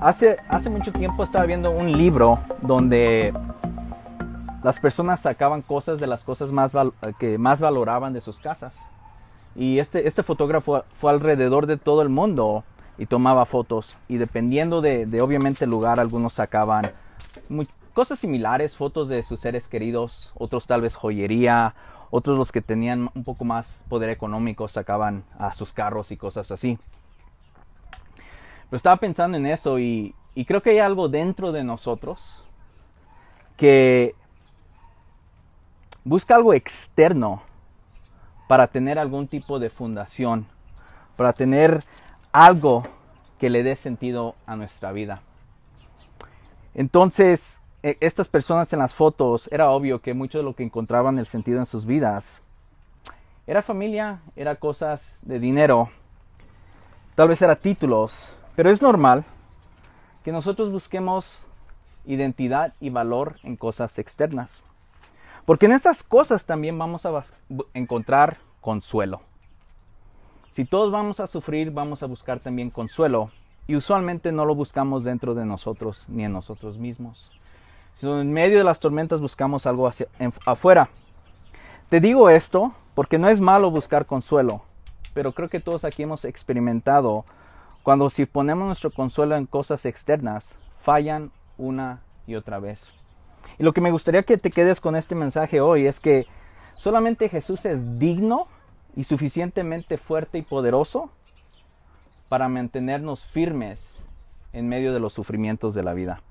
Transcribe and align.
hace, 0.00 0.38
hace 0.48 0.70
mucho 0.70 0.92
tiempo 0.92 1.22
estaba 1.22 1.46
viendo 1.46 1.70
un 1.70 1.92
libro 1.92 2.40
donde 2.62 3.32
las 4.62 4.78
personas 4.80 5.20
sacaban 5.20 5.62
cosas 5.62 6.00
de 6.00 6.06
las 6.06 6.24
cosas 6.24 6.52
más 6.52 6.72
que 7.18 7.38
más 7.38 7.60
valoraban 7.60 8.12
de 8.12 8.20
sus 8.20 8.40
casas. 8.40 8.84
Y 9.54 9.78
este, 9.78 10.06
este 10.06 10.22
fotógrafo 10.22 10.84
fue 11.00 11.10
alrededor 11.10 11.66
de 11.66 11.76
todo 11.76 12.02
el 12.02 12.08
mundo 12.08 12.64
y 12.98 13.06
tomaba 13.06 13.46
fotos. 13.46 13.96
Y 14.08 14.18
dependiendo 14.18 14.80
de, 14.80 15.06
de 15.06 15.20
obviamente 15.22 15.64
el 15.64 15.70
lugar, 15.70 15.98
algunos 16.00 16.34
sacaban 16.34 16.92
cosas 17.92 18.18
similares, 18.18 18.76
fotos 18.76 19.08
de 19.08 19.22
sus 19.22 19.40
seres 19.40 19.66
queridos, 19.66 20.32
otros 20.36 20.66
tal 20.66 20.82
vez 20.82 20.94
joyería, 20.94 21.74
otros 22.10 22.38
los 22.38 22.52
que 22.52 22.60
tenían 22.60 23.10
un 23.14 23.24
poco 23.24 23.44
más 23.44 23.82
poder 23.88 24.10
económico 24.10 24.68
sacaban 24.68 25.24
a 25.38 25.52
sus 25.52 25.72
carros 25.72 26.12
y 26.12 26.16
cosas 26.16 26.50
así. 26.50 26.78
Pero 28.70 28.76
estaba 28.76 28.96
pensando 28.96 29.36
en 29.36 29.46
eso 29.46 29.78
y, 29.78 30.14
y 30.34 30.44
creo 30.44 30.62
que 30.62 30.70
hay 30.70 30.78
algo 30.78 31.08
dentro 31.08 31.52
de 31.52 31.64
nosotros 31.64 32.44
que 33.56 34.14
busca 36.04 36.36
algo 36.36 36.54
externo 36.54 37.42
para 38.48 38.68
tener 38.68 38.98
algún 38.98 39.28
tipo 39.28 39.58
de 39.58 39.70
fundación, 39.70 40.46
para 41.16 41.32
tener 41.32 41.84
algo 42.32 42.84
que 43.38 43.50
le 43.50 43.62
dé 43.62 43.76
sentido 43.76 44.34
a 44.46 44.56
nuestra 44.56 44.92
vida. 44.92 45.22
Entonces, 46.74 47.60
e, 47.82 47.96
estas 48.00 48.28
personas 48.28 48.72
en 48.72 48.78
las 48.78 48.94
fotos, 48.94 49.48
era 49.52 49.70
obvio 49.70 50.00
que 50.00 50.14
mucho 50.14 50.38
de 50.38 50.44
lo 50.44 50.54
que 50.54 50.62
encontraban 50.62 51.18
el 51.18 51.26
sentido 51.26 51.58
en 51.58 51.66
sus 51.66 51.86
vidas 51.86 52.40
era 53.46 53.62
familia, 53.62 54.20
era 54.36 54.54
cosas 54.56 55.18
de 55.22 55.40
dinero, 55.40 55.90
tal 57.16 57.28
vez 57.28 57.42
era 57.42 57.56
títulos, 57.56 58.32
pero 58.60 58.68
es 58.68 58.82
normal 58.82 59.24
que 60.22 60.32
nosotros 60.32 60.70
busquemos 60.70 61.46
identidad 62.04 62.74
y 62.78 62.90
valor 62.90 63.36
en 63.42 63.56
cosas 63.56 63.98
externas. 63.98 64.62
Porque 65.46 65.64
en 65.64 65.72
esas 65.72 66.02
cosas 66.02 66.44
también 66.44 66.78
vamos 66.78 67.06
a 67.06 67.24
encontrar 67.72 68.36
consuelo. 68.60 69.22
Si 70.50 70.66
todos 70.66 70.92
vamos 70.92 71.20
a 71.20 71.26
sufrir, 71.26 71.70
vamos 71.70 72.02
a 72.02 72.06
buscar 72.06 72.40
también 72.40 72.68
consuelo. 72.68 73.30
Y 73.66 73.76
usualmente 73.76 74.30
no 74.30 74.44
lo 74.44 74.54
buscamos 74.54 75.04
dentro 75.04 75.34
de 75.34 75.46
nosotros 75.46 76.04
ni 76.10 76.26
en 76.26 76.34
nosotros 76.34 76.76
mismos. 76.76 77.30
Sino 77.94 78.20
en 78.20 78.30
medio 78.30 78.58
de 78.58 78.64
las 78.64 78.78
tormentas 78.78 79.22
buscamos 79.22 79.66
algo 79.66 79.88
hacia, 79.88 80.06
afuera. 80.44 80.90
Te 81.88 81.98
digo 81.98 82.28
esto 82.28 82.74
porque 82.94 83.16
no 83.16 83.30
es 83.30 83.40
malo 83.40 83.70
buscar 83.70 84.04
consuelo, 84.04 84.60
pero 85.14 85.32
creo 85.32 85.48
que 85.48 85.60
todos 85.60 85.86
aquí 85.86 86.02
hemos 86.02 86.26
experimentado 86.26 87.24
cuando 87.82 88.10
si 88.10 88.26
ponemos 88.26 88.66
nuestro 88.66 88.90
consuelo 88.90 89.36
en 89.36 89.46
cosas 89.46 89.86
externas, 89.86 90.56
fallan 90.82 91.30
una 91.56 92.00
y 92.26 92.34
otra 92.34 92.58
vez. 92.58 92.86
Y 93.58 93.62
lo 93.62 93.72
que 93.72 93.80
me 93.80 93.90
gustaría 93.90 94.22
que 94.22 94.38
te 94.38 94.50
quedes 94.50 94.80
con 94.80 94.96
este 94.96 95.14
mensaje 95.14 95.60
hoy 95.60 95.86
es 95.86 96.00
que 96.00 96.26
solamente 96.74 97.28
Jesús 97.28 97.64
es 97.64 97.98
digno 97.98 98.48
y 98.96 99.04
suficientemente 99.04 99.98
fuerte 99.98 100.38
y 100.38 100.42
poderoso 100.42 101.10
para 102.28 102.48
mantenernos 102.48 103.26
firmes 103.26 103.98
en 104.52 104.68
medio 104.68 104.92
de 104.92 105.00
los 105.00 105.12
sufrimientos 105.12 105.74
de 105.74 105.82
la 105.82 105.94
vida. 105.94 106.22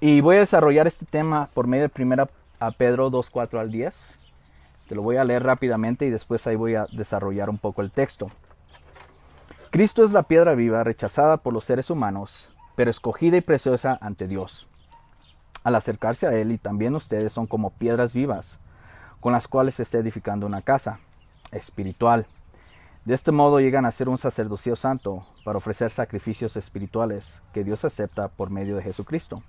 Y 0.00 0.20
voy 0.20 0.36
a 0.36 0.40
desarrollar 0.40 0.86
este 0.86 1.06
tema 1.06 1.48
por 1.54 1.66
medio 1.66 1.84
de 1.84 1.88
primera 1.88 2.28
a 2.58 2.70
Pedro 2.72 3.10
2, 3.10 3.30
4 3.30 3.60
al 3.60 3.70
10. 3.70 4.16
Te 4.88 4.94
lo 4.94 5.02
voy 5.02 5.16
a 5.16 5.24
leer 5.24 5.42
rápidamente 5.42 6.06
y 6.06 6.10
después 6.10 6.46
ahí 6.46 6.56
voy 6.56 6.74
a 6.74 6.86
desarrollar 6.92 7.48
un 7.48 7.58
poco 7.58 7.82
el 7.82 7.90
texto. 7.90 8.30
Cristo 9.74 10.04
es 10.04 10.12
la 10.12 10.22
piedra 10.22 10.54
viva 10.54 10.84
rechazada 10.84 11.38
por 11.38 11.52
los 11.52 11.64
seres 11.64 11.90
humanos, 11.90 12.54
pero 12.76 12.92
escogida 12.92 13.38
y 13.38 13.40
preciosa 13.40 13.98
ante 14.00 14.28
Dios. 14.28 14.68
Al 15.64 15.74
acercarse 15.74 16.28
a 16.28 16.32
Él 16.32 16.52
y 16.52 16.58
también 16.58 16.94
ustedes 16.94 17.32
son 17.32 17.48
como 17.48 17.70
piedras 17.70 18.14
vivas, 18.14 18.60
con 19.18 19.32
las 19.32 19.48
cuales 19.48 19.74
se 19.74 19.82
está 19.82 19.98
edificando 19.98 20.46
una 20.46 20.62
casa 20.62 21.00
espiritual 21.50 22.26
de 23.04 23.14
este 23.14 23.32
modo 23.32 23.60
llegan 23.60 23.84
a 23.84 23.90
ser 23.90 24.08
un 24.08 24.16
sacerdocio 24.16 24.76
santo 24.76 25.26
para 25.44 25.58
ofrecer 25.58 25.90
sacrificios 25.90 26.56
espirituales 26.56 27.42
que 27.52 27.62
Dios 27.62 27.84
acepta 27.84 28.28
por 28.28 28.48
medio 28.48 28.76
de 28.76 28.82
Jesucristo. 28.82 29.42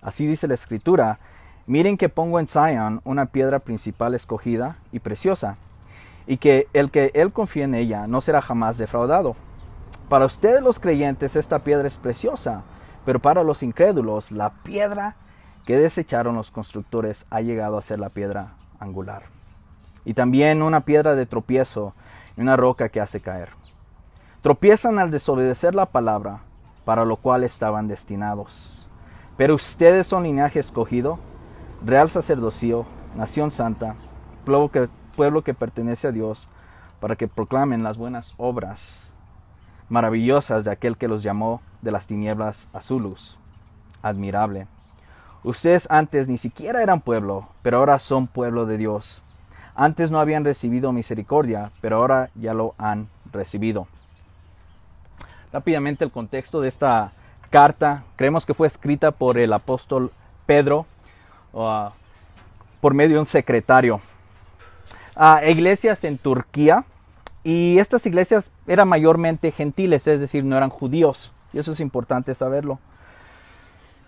Así 0.00 0.26
dice 0.26 0.48
la 0.48 0.54
Escritura, 0.54 1.20
miren 1.66 1.96
que 1.96 2.08
pongo 2.08 2.40
en 2.40 2.48
Sion 2.48 3.00
una 3.04 3.26
piedra 3.26 3.60
principal 3.60 4.14
escogida 4.14 4.78
y 4.90 4.98
preciosa, 4.98 5.58
y 6.26 6.36
que 6.36 6.68
el 6.72 6.90
que 6.90 7.10
él 7.14 7.32
confíe 7.32 7.64
en 7.64 7.74
ella 7.74 8.06
no 8.06 8.20
será 8.20 8.40
jamás 8.40 8.78
defraudado. 8.78 9.36
Para 10.08 10.26
ustedes 10.26 10.62
los 10.62 10.78
creyentes 10.78 11.36
esta 11.36 11.60
piedra 11.60 11.88
es 11.88 11.96
preciosa, 11.96 12.62
pero 13.04 13.18
para 13.18 13.42
los 13.42 13.62
incrédulos 13.62 14.30
la 14.30 14.50
piedra 14.50 15.16
que 15.66 15.78
desecharon 15.78 16.34
los 16.34 16.50
constructores 16.50 17.26
ha 17.30 17.40
llegado 17.40 17.78
a 17.78 17.82
ser 17.82 17.98
la 17.98 18.08
piedra 18.08 18.54
angular. 18.78 19.24
Y 20.04 20.14
también 20.14 20.62
una 20.62 20.80
piedra 20.80 21.14
de 21.14 21.26
tropiezo 21.26 21.94
y 22.36 22.40
una 22.40 22.56
roca 22.56 22.88
que 22.88 23.00
hace 23.00 23.20
caer. 23.20 23.50
Tropiezan 24.42 24.98
al 24.98 25.10
desobedecer 25.10 25.74
la 25.74 25.86
palabra, 25.86 26.40
para 26.84 27.04
lo 27.04 27.16
cual 27.16 27.44
estaban 27.44 27.86
destinados. 27.86 28.88
Pero 29.36 29.54
ustedes 29.54 30.06
son 30.08 30.24
linaje 30.24 30.58
escogido, 30.58 31.20
real 31.84 32.10
sacerdocio, 32.10 32.84
nación 33.16 33.50
santa, 33.52 33.94
pueblo 34.44 34.70
que, 34.70 34.88
pueblo 35.12 35.42
que 35.42 35.54
pertenece 35.54 36.08
a 36.08 36.12
Dios, 36.12 36.48
para 37.00 37.16
que 37.16 37.28
proclamen 37.28 37.82
las 37.82 37.96
buenas 37.96 38.34
obras 38.36 39.08
maravillosas 39.88 40.64
de 40.64 40.70
aquel 40.70 40.96
que 40.96 41.08
los 41.08 41.22
llamó 41.22 41.60
de 41.82 41.90
las 41.90 42.06
tinieblas 42.06 42.68
a 42.72 42.80
su 42.80 43.00
luz. 43.00 43.38
Admirable. 44.02 44.66
Ustedes 45.44 45.86
antes 45.90 46.28
ni 46.28 46.38
siquiera 46.38 46.82
eran 46.82 47.00
pueblo, 47.00 47.48
pero 47.62 47.78
ahora 47.78 47.98
son 47.98 48.26
pueblo 48.28 48.66
de 48.66 48.78
Dios. 48.78 49.20
Antes 49.74 50.10
no 50.10 50.20
habían 50.20 50.44
recibido 50.44 50.92
misericordia, 50.92 51.72
pero 51.80 51.96
ahora 51.96 52.30
ya 52.34 52.54
lo 52.54 52.74
han 52.78 53.08
recibido. 53.32 53.88
Rápidamente 55.52 56.04
el 56.04 56.12
contexto 56.12 56.60
de 56.60 56.68
esta 56.68 57.12
carta, 57.50 58.04
creemos 58.16 58.46
que 58.46 58.54
fue 58.54 58.66
escrita 58.66 59.10
por 59.10 59.38
el 59.38 59.52
apóstol 59.52 60.12
Pedro 60.46 60.86
uh, 61.52 61.90
por 62.80 62.94
medio 62.94 63.16
de 63.16 63.20
un 63.20 63.26
secretario 63.26 64.00
a 65.14 65.44
iglesias 65.46 66.04
en 66.04 66.18
Turquía 66.18 66.84
y 67.44 67.78
estas 67.78 68.06
iglesias 68.06 68.50
eran 68.66 68.88
mayormente 68.88 69.52
gentiles, 69.52 70.06
es 70.06 70.20
decir, 70.20 70.44
no 70.44 70.56
eran 70.56 70.70
judíos 70.70 71.32
y 71.52 71.58
eso 71.58 71.72
es 71.72 71.80
importante 71.80 72.34
saberlo. 72.34 72.78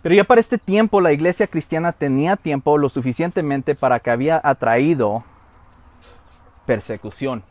Pero 0.03 0.15
ya 0.15 0.25
para 0.25 0.41
este 0.41 0.59
tiempo 0.59 1.01
la 1.01 1.13
iglesia 1.13 1.47
cristiana 1.47 1.93
tenía 1.93 2.37
tiempo 2.37 2.77
lo 2.77 2.89
suficientemente 2.89 3.75
para 3.75 4.01
que 4.01 4.11
había 4.11 4.41
atraído 4.43 5.25
persecución. 6.67 7.43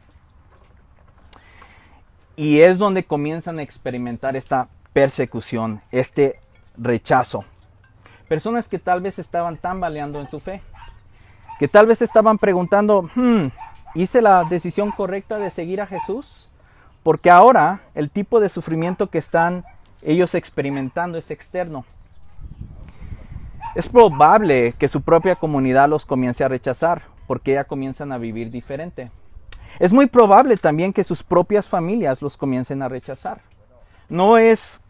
Y 2.36 2.62
es 2.62 2.78
donde 2.78 3.06
comienzan 3.06 3.60
a 3.60 3.64
experimentar 3.64 4.36
esta 4.36 4.68
persecución, 4.94 5.82
este 5.92 6.40
rechazo. 6.78 7.44
Personas 8.28 8.68
que 8.68 8.80
tal 8.80 9.02
vez 9.02 9.20
estaban 9.20 9.58
tambaleando 9.58 10.20
en 10.20 10.28
su 10.28 10.40
fe, 10.40 10.62
que 11.60 11.68
tal 11.68 11.86
vez 11.86 12.02
estaban 12.02 12.38
preguntando, 12.38 13.10
hmm, 13.16 13.48
¿hice 13.96 14.22
la 14.22 14.44
decisión 14.44 14.92
correcta 14.92 15.38
de 15.38 15.50
seguir 15.50 15.82
a 15.82 15.88
Jesús? 15.88 16.50
Porque 17.04 17.30
ahora 17.30 17.82
el 17.96 18.10
tipo 18.10 18.40
de 18.40 18.50
sufrimiento 18.50 19.08
que 19.08 19.18
están 19.18 19.66
ellos 20.02 20.36
experimentando 20.36 21.18
es 21.18 21.32
externo. 21.32 21.86
Es 23.76 23.88
probable 23.88 24.74
que 24.78 24.88
su 24.88 25.02
propia 25.02 25.36
comunidad 25.36 25.90
los 25.90 26.06
comience 26.06 26.44
a 26.44 26.48
rechazar 26.48 27.04
porque 27.28 27.54
ya 27.54 27.64
comienzan 27.64 28.12
a 28.12 28.18
vivir 28.18 28.52
diferente. 28.52 29.12
Es 29.80 29.92
muy 29.92 30.06
probable 30.06 30.58
también 30.58 30.94
que 30.94 31.04
sus 31.04 31.24
propias 31.24 31.68
familias 31.68 32.22
los 32.22 32.38
comiencen 32.38 32.82
a 32.82 32.90
rechazar. 32.90 33.42
No 34.10 34.38
es, 34.38 34.82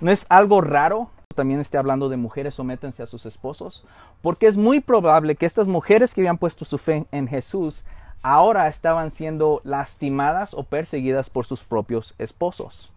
no 0.00 0.10
es 0.10 0.26
algo 0.28 0.60
raro, 0.60 1.10
también 1.34 1.60
esté 1.60 1.78
hablando 1.78 2.08
de 2.08 2.16
mujeres 2.16 2.56
sométense 2.56 3.04
a 3.04 3.06
sus 3.06 3.24
esposos, 3.24 3.84
porque 4.20 4.48
es 4.48 4.56
muy 4.56 4.80
probable 4.80 5.36
que 5.36 5.46
estas 5.46 5.68
mujeres 5.68 6.12
que 6.12 6.22
habían 6.22 6.38
puesto 6.38 6.64
su 6.64 6.76
fe 6.76 7.06
en 7.12 7.28
Jesús 7.28 7.84
ahora 8.20 8.66
estaban 8.66 9.12
siendo 9.12 9.60
lastimadas 9.62 10.54
o 10.54 10.64
perseguidas 10.64 11.30
por 11.30 11.46
sus 11.46 11.62
propios 11.62 12.14
esposos. 12.18 12.92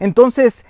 Entonces, 0.00 0.64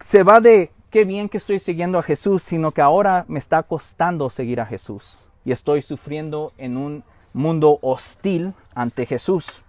se 0.00 0.22
va 0.22 0.40
de 0.40 0.70
qué 0.90 1.04
bien 1.04 1.28
que 1.28 1.38
estoy 1.38 1.58
siguiendo 1.58 1.98
a 1.98 2.04
Jesús, 2.04 2.44
sino 2.44 2.70
que 2.70 2.82
ahora 2.82 3.24
me 3.26 3.40
está 3.40 3.64
costando 3.64 4.30
seguir 4.30 4.60
a 4.60 4.66
Jesús 4.66 5.26
y 5.44 5.50
estoy 5.50 5.82
sufriendo 5.82 6.52
en 6.56 6.76
un 6.76 7.02
mundo 7.32 7.80
hostil 7.82 8.54
ante 8.74 9.06
Jesús. 9.06 9.62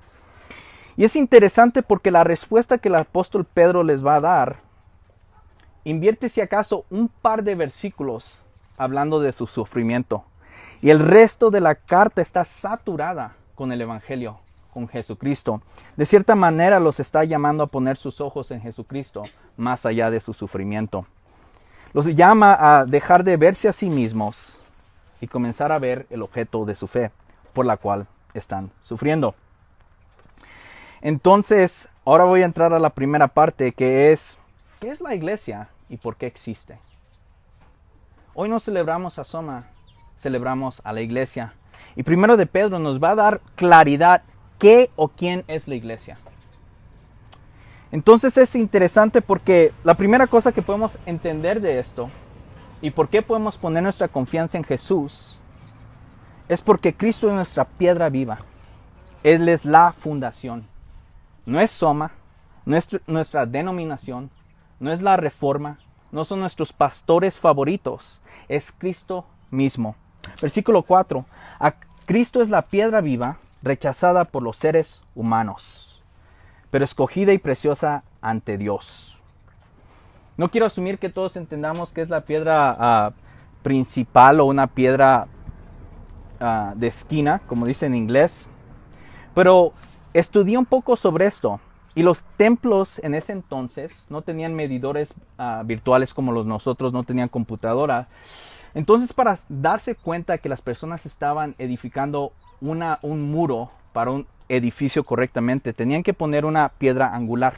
Y 0.98 1.04
es 1.04 1.16
interesante 1.16 1.82
porque 1.82 2.12
la 2.12 2.24
respuesta 2.24 2.78
que 2.78 2.90
el 2.90 2.96
apóstol 2.96 3.44
Pedro 3.44 3.84
les 3.84 4.06
va 4.06 4.16
a 4.16 4.22
dar 4.22 4.67
invierte 5.90 6.28
si 6.28 6.42
acaso 6.42 6.86
un 6.90 7.08
par 7.08 7.44
de 7.44 7.56
versículos 7.56 8.42
hablando 8.78 9.22
de 9.22 9.32
su 9.32 9.48
sufrimiento. 9.48 10.26
Y 10.82 10.90
el 10.90 11.00
resto 11.00 11.50
de 11.50 11.62
la 11.62 11.76
carta 11.76 12.22
está 12.22 12.44
saturada 12.44 13.36
con 13.56 13.72
el 13.72 13.82
Evangelio, 13.82 14.40
con 14.74 14.88
Jesucristo. 14.90 15.62
De 15.96 16.06
cierta 16.06 16.36
manera 16.36 16.80
los 16.80 17.00
está 17.00 17.24
llamando 17.24 17.64
a 17.64 17.68
poner 17.68 17.96
sus 17.96 18.20
ojos 18.20 18.52
en 18.52 18.62
Jesucristo, 18.62 19.24
más 19.56 19.86
allá 19.86 20.12
de 20.12 20.20
su 20.20 20.34
sufrimiento. 20.34 21.08
Los 21.94 22.06
llama 22.06 22.58
a 22.60 22.86
dejar 22.86 23.24
de 23.24 23.38
verse 23.38 23.70
a 23.70 23.74
sí 23.74 23.90
mismos 23.90 24.60
y 25.22 25.28
comenzar 25.28 25.72
a 25.72 25.80
ver 25.80 26.06
el 26.10 26.22
objeto 26.22 26.66
de 26.66 26.76
su 26.76 26.88
fe, 26.88 27.12
por 27.54 27.66
la 27.66 27.78
cual 27.78 28.08
están 28.34 28.72
sufriendo. 28.82 29.36
Entonces, 31.00 31.88
ahora 32.04 32.26
voy 32.26 32.42
a 32.42 32.46
entrar 32.46 32.74
a 32.74 32.80
la 32.80 32.90
primera 32.90 33.30
parte 33.30 33.72
que 33.72 34.12
es, 34.12 34.38
¿qué 34.80 34.90
es 34.90 35.00
la 35.00 35.16
iglesia 35.16 35.70
y 35.90 35.98
por 35.98 36.16
qué 36.16 36.28
existe? 36.28 36.80
Hoy 38.34 38.50
no 38.50 38.60
celebramos 38.60 39.18
a 39.20 39.24
Soma, 39.24 39.68
celebramos 40.16 40.82
a 40.84 40.94
la 40.94 41.02
iglesia. 41.02 41.54
Y 41.96 42.04
primero 42.04 42.38
de 42.38 42.46
Pedro 42.46 42.80
nos 42.80 43.02
va 43.02 43.12
a 43.12 43.16
dar 43.16 43.42
claridad 43.56 44.24
qué 44.60 44.92
o 44.96 45.08
quién 45.08 45.44
es 45.48 45.68
la 45.68 45.76
iglesia. 45.76 46.18
Entonces 47.92 48.38
es 48.38 48.56
interesante 48.56 49.22
porque 49.22 49.74
la 49.84 49.96
primera 49.96 50.28
cosa 50.28 50.52
que 50.52 50.62
podemos 50.62 51.00
entender 51.06 51.62
de 51.62 51.80
esto 51.80 52.10
y 52.82 52.92
por 52.92 53.10
qué 53.10 53.22
podemos 53.22 53.58
poner 53.58 53.82
nuestra 53.82 54.08
confianza 54.08 54.58
en 54.58 54.64
Jesús 54.64 55.40
es 56.50 56.62
porque 56.62 56.94
Cristo 56.94 57.28
es 57.28 57.34
nuestra 57.34 57.66
piedra 57.66 58.10
viva. 58.10 58.40
Él 59.24 59.50
es 59.50 59.66
la 59.66 59.94
fundación. 59.94 60.68
No 61.46 61.60
es 61.60 61.72
Soma, 61.72 62.12
no 62.66 62.76
es 62.76 62.90
nuestra 63.08 63.46
denominación, 63.46 64.30
no 64.80 64.92
es 64.92 65.02
la 65.02 65.18
reforma, 65.18 65.80
no 66.12 66.26
son 66.26 66.40
nuestros 66.40 66.74
pastores 66.74 67.38
favoritos, 67.38 68.22
es 68.48 68.72
Cristo 68.72 69.26
mismo. 69.50 69.96
Versículo 70.42 70.84
4. 70.84 71.26
A 71.60 71.76
Cristo 72.06 72.42
es 72.42 72.50
la 72.50 72.64
piedra 72.64 73.02
viva, 73.02 73.38
rechazada 73.62 74.26
por 74.26 74.44
los 74.44 74.58
seres 74.58 75.02
humanos, 75.16 76.04
pero 76.72 76.86
escogida 76.86 77.34
y 77.34 77.38
preciosa 77.38 78.04
ante 78.22 78.58
Dios. 78.58 79.18
No 80.38 80.50
quiero 80.50 80.68
asumir 80.68 81.00
que 81.00 81.10
todos 81.10 81.36
entendamos 81.36 81.92
que 81.92 82.02
es 82.02 82.10
la 82.10 82.22
piedra 82.22 82.76
ah, 82.80 83.14
principal 83.64 84.40
o 84.40 84.46
una 84.46 84.68
piedra 84.68 85.28
ah, 86.40 86.74
de 86.76 86.88
esquina, 86.88 87.42
como 87.48 87.66
dice 87.66 87.88
en 87.88 87.96
inglés, 87.96 88.48
pero 89.34 89.74
estudié 90.14 90.58
un 90.58 90.66
poco 90.66 90.96
sobre 90.96 91.26
esto. 91.26 91.60
Y 91.98 92.04
los 92.04 92.26
templos 92.38 93.00
en 93.00 93.16
ese 93.16 93.32
entonces 93.32 94.06
no 94.12 94.22
tenían 94.22 94.54
medidores 94.54 95.16
ah, 95.40 95.64
virtuales 95.66 96.14
como 96.14 96.32
los 96.32 96.46
nosotros, 96.46 96.94
no 96.94 97.02
tenían 97.02 97.28
computadora. 97.28 98.08
Entonces, 98.76 99.14
para 99.14 99.36
darse 99.50 99.96
cuenta 99.96 100.38
que 100.38 100.48
las 100.48 100.62
personas 100.62 101.08
estaban 101.08 101.56
edificando 101.58 102.34
una, 102.62 103.00
un 103.02 103.24
muro 103.32 103.72
para 103.94 104.12
un 104.12 104.28
edificio 104.48 105.06
correctamente, 105.06 105.74
tenían 105.74 106.04
que 106.04 106.14
poner 106.14 106.46
una 106.46 106.70
piedra 106.70 107.16
angular. 107.16 107.56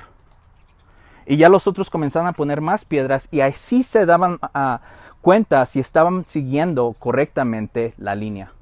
Y 1.25 1.35
ya 1.35 1.49
los 1.49 1.67
otros 1.67 1.89
comenzaron 1.89 2.29
a 2.29 2.31
poner 2.31 2.61
más 2.61 2.85
piedras 2.85 3.27
y 3.31 3.41
así 3.41 3.83
se 3.83 4.05
daban 4.05 4.39
ah, 4.41 4.79
cuenta 5.19 5.65
si 5.65 5.81
estaban 5.81 6.23
siguiendo 6.29 6.95
correctamente 6.97 7.93
la 7.97 8.15
línea. 8.15 8.53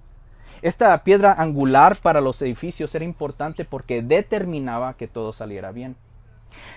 Esta 0.61 1.03
piedra 1.03 1.33
angular 1.33 1.97
para 1.97 2.21
los 2.21 2.41
edificios 2.41 2.93
era 2.95 3.05
importante 3.05 3.65
porque 3.65 4.01
determinaba 4.01 4.95
que 4.95 5.07
todo 5.07 5.33
saliera 5.33 5.71
bien. 5.71 5.95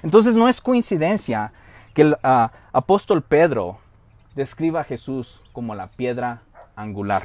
Entonces 0.02 0.36
no 0.36 0.48
es 0.48 0.60
coincidencia 0.60 1.52
que 1.94 2.02
el 2.02 2.16
ah, 2.22 2.52
apóstol 2.72 3.22
Pedro 3.22 3.78
describa 4.34 4.80
a 4.80 4.84
Jesús 4.84 5.40
como 5.52 5.74
la 5.74 5.88
piedra 5.88 6.42
angular. 6.76 7.24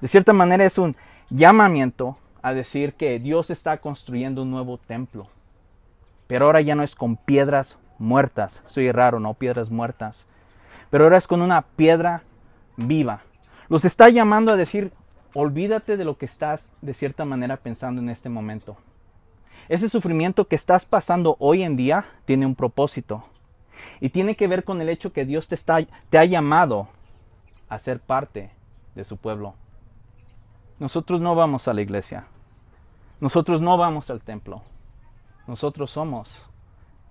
De 0.00 0.08
cierta 0.08 0.32
manera 0.32 0.64
es 0.64 0.78
un 0.78 0.96
llamamiento 1.30 2.18
a 2.42 2.52
decir 2.52 2.94
que 2.94 3.18
Dios 3.18 3.50
está 3.50 3.78
construyendo 3.78 4.42
un 4.42 4.50
nuevo 4.50 4.78
templo. 4.78 5.28
Pero 6.26 6.46
ahora 6.46 6.60
ya 6.60 6.74
no 6.74 6.82
es 6.82 6.94
con 6.94 7.16
piedras 7.16 7.78
muertas. 7.98 8.62
Soy 8.66 8.90
raro, 8.92 9.20
no 9.20 9.34
piedras 9.34 9.70
muertas. 9.70 10.26
Pero 10.90 11.04
ahora 11.04 11.16
es 11.16 11.26
con 11.26 11.42
una 11.42 11.62
piedra 11.62 12.22
viva. 12.76 13.22
Los 13.68 13.84
está 13.84 14.08
llamando 14.08 14.52
a 14.52 14.56
decir, 14.56 14.92
olvídate 15.34 15.96
de 15.96 16.04
lo 16.04 16.16
que 16.16 16.26
estás 16.26 16.70
de 16.80 16.94
cierta 16.94 17.24
manera 17.24 17.56
pensando 17.56 18.00
en 18.00 18.08
este 18.08 18.28
momento. 18.28 18.76
Ese 19.68 19.88
sufrimiento 19.88 20.46
que 20.46 20.56
estás 20.56 20.86
pasando 20.86 21.36
hoy 21.38 21.62
en 21.62 21.76
día 21.76 22.06
tiene 22.24 22.46
un 22.46 22.54
propósito. 22.54 23.24
Y 24.00 24.10
tiene 24.10 24.36
que 24.36 24.46
ver 24.46 24.64
con 24.64 24.80
el 24.80 24.88
hecho 24.88 25.12
que 25.12 25.24
Dios 25.24 25.48
te, 25.48 25.54
está, 25.54 25.78
te 26.08 26.18
ha 26.18 26.24
llamado 26.24 26.88
a 27.68 27.78
ser 27.78 28.00
parte 28.00 28.50
de 28.94 29.04
su 29.04 29.16
pueblo. 29.16 29.54
Nosotros 30.78 31.20
no 31.20 31.34
vamos 31.34 31.66
a 31.66 31.74
la 31.74 31.82
iglesia. 31.82 32.26
Nosotros 33.20 33.60
no 33.60 33.76
vamos 33.76 34.10
al 34.10 34.20
templo. 34.20 34.62
Nosotros 35.46 35.90
somos 35.90 36.46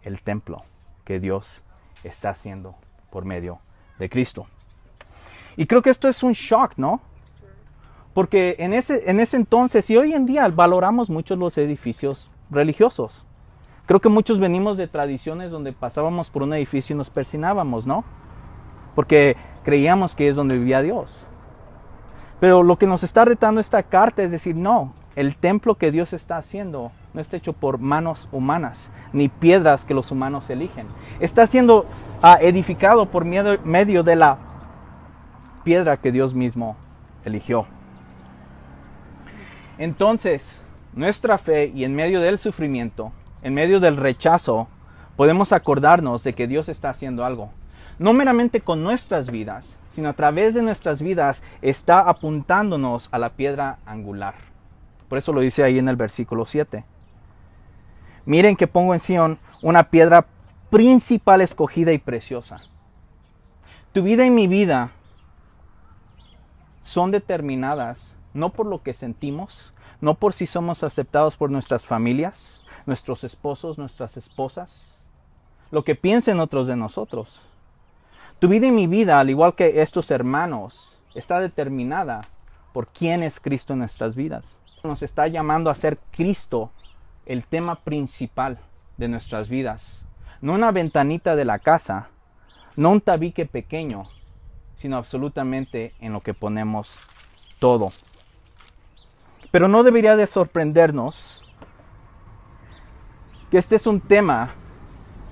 el 0.01 0.21
templo 0.21 0.63
que 1.05 1.19
Dios 1.19 1.63
está 2.03 2.29
haciendo 2.29 2.75
por 3.09 3.25
medio 3.25 3.59
de 3.99 4.09
Cristo. 4.09 4.47
Y 5.55 5.65
creo 5.65 5.81
que 5.81 5.89
esto 5.89 6.07
es 6.07 6.23
un 6.23 6.33
shock, 6.33 6.73
¿no? 6.77 7.01
Porque 8.13 8.56
en 8.60 8.74
ese, 8.74 9.10
en 9.10 9.19
ese 9.19 9.38
entonces 9.38 9.89
y 9.89 9.98
hoy 9.98 10.13
en 10.13 10.25
día 10.25 10.48
valoramos 10.48 11.10
mucho 11.10 11.36
los 11.36 11.57
edificios 11.57 12.30
religiosos. 12.51 13.25
Creo 13.86 14.00
que 14.00 14.10
muchos 14.10 14.39
venimos 14.39 14.77
de 14.77 14.88
tradiciones 14.88 15.51
donde 15.51 15.74
pasábamos 15.74 16.30
por 16.30 16.44
un 16.44 16.54
edificio 16.54 16.94
y 16.94 16.98
nos 16.98 17.10
persinábamos, 17.10 17.86
¿no? 17.86 18.04
Porque 18.95 19.36
creíamos 19.63 20.15
que 20.15 20.30
es 20.30 20.36
donde 20.36 20.57
vivía 20.57 20.81
Dios. 20.81 21.25
Pero 22.39 22.63
lo 22.63 22.77
que 22.77 22.88
nos 22.88 23.04
está 23.04 23.25
retando 23.25 23.60
esta 23.60 23.83
carta 23.83 24.21
es 24.24 24.31
decir, 24.31 24.56
no, 24.56 24.94
el 25.15 25.36
templo 25.36 25.75
que 25.75 25.92
Dios 25.92 26.13
está 26.13 26.38
haciendo 26.38 26.92
no 27.13 27.21
está 27.21 27.38
hecho 27.38 27.54
por 27.54 27.77
manos 27.77 28.27
humanas, 28.31 28.92
ni 29.12 29.30
piedras 29.30 29.86
que 29.86 29.94
los 29.94 30.12
humanos 30.12 30.50
eligen. 30.50 30.88
Está 31.19 31.45
siendo 31.45 31.86
ah, 32.21 32.38
edificado 32.42 33.06
por 33.07 33.25
medio 33.25 34.04
de 34.04 34.15
la 34.15 34.38
piedra 35.63 35.98
que 35.98 36.12
Dios 36.12 36.33
mismo 36.33 36.75
eligió. 37.25 37.65
Entonces, 39.77 40.61
nuestra 40.93 41.37
fe 41.37 41.71
y 41.73 41.83
en 41.83 41.95
medio 41.95 42.21
del 42.21 42.37
sufrimiento, 42.37 43.11
en 43.41 43.53
medio 43.53 43.79
del 43.79 43.97
rechazo, 43.97 44.67
podemos 45.15 45.51
acordarnos 45.51 46.23
de 46.23 46.33
que 46.33 46.47
Dios 46.47 46.69
está 46.69 46.89
haciendo 46.89 47.25
algo. 47.25 47.51
No 47.99 48.13
meramente 48.13 48.61
con 48.61 48.83
nuestras 48.83 49.29
vidas, 49.29 49.79
sino 49.89 50.09
a 50.09 50.13
través 50.13 50.53
de 50.53 50.61
nuestras 50.61 51.01
vidas 51.01 51.43
está 51.61 52.01
apuntándonos 52.01 53.09
a 53.11 53.19
la 53.19 53.31
piedra 53.31 53.79
angular. 53.85 54.35
Por 55.09 55.17
eso 55.17 55.31
lo 55.33 55.41
dice 55.41 55.63
ahí 55.63 55.77
en 55.77 55.89
el 55.89 55.95
versículo 55.95 56.45
7. 56.45 56.85
Miren 58.25 58.55
que 58.55 58.67
pongo 58.67 58.93
en 58.93 58.99
Sion 58.99 59.39
una 59.61 59.89
piedra 59.89 60.25
principal 60.69 61.41
escogida 61.41 61.91
y 61.91 61.97
preciosa. 61.97 62.62
Tu 63.91 64.01
vida 64.01 64.25
y 64.25 64.31
mi 64.31 64.48
vida 64.48 64.91
son 66.83 67.12
determinadas 67.12 68.15
no 68.33 68.51
por 68.51 68.65
lo 68.65 68.81
que 68.81 68.93
sentimos, 68.93 69.73
no 70.01 70.15
por 70.15 70.33
si 70.33 70.45
somos 70.45 70.83
aceptados 70.83 71.37
por 71.37 71.49
nuestras 71.49 71.85
familias, 71.85 72.61
nuestros 72.85 73.23
esposos, 73.23 73.77
nuestras 73.77 74.17
esposas, 74.17 74.97
lo 75.71 75.83
que 75.83 75.95
piensen 75.95 76.39
otros 76.39 76.67
de 76.67 76.75
nosotros. 76.75 77.39
Tu 78.39 78.47
vida 78.47 78.67
y 78.67 78.71
mi 78.71 78.87
vida, 78.87 79.19
al 79.19 79.29
igual 79.29 79.55
que 79.55 79.81
estos 79.81 80.11
hermanos, 80.11 80.97
está 81.15 81.39
determinada 81.39 82.27
por 82.73 82.87
quién 82.87 83.23
es 83.23 83.39
Cristo 83.39 83.73
en 83.73 83.79
nuestras 83.79 84.15
vidas. 84.15 84.57
Nos 84.83 85.01
está 85.01 85.27
llamando 85.27 85.69
a 85.69 85.75
ser 85.75 85.97
Cristo 86.11 86.71
el 87.25 87.45
tema 87.45 87.75
principal 87.75 88.59
de 88.97 89.07
nuestras 89.07 89.47
vidas. 89.47 90.03
No 90.41 90.53
una 90.53 90.71
ventanita 90.71 91.35
de 91.35 91.45
la 91.45 91.59
casa, 91.59 92.09
no 92.75 92.89
un 92.89 92.99
tabique 92.99 93.45
pequeño, 93.45 94.05
sino 94.75 94.97
absolutamente 94.97 95.93
en 96.01 96.11
lo 96.11 96.21
que 96.21 96.33
ponemos 96.33 96.99
todo. 97.59 97.93
Pero 99.53 99.67
no 99.67 99.83
debería 99.83 100.15
de 100.15 100.25
sorprendernos 100.25 101.43
que 103.51 103.60
este 103.60 103.75
es 103.75 103.86
un 103.86 104.01
tema 104.01 104.55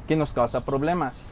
que 0.07 0.15
nos 0.15 0.31
causa 0.31 0.63
problemas. 0.63 1.25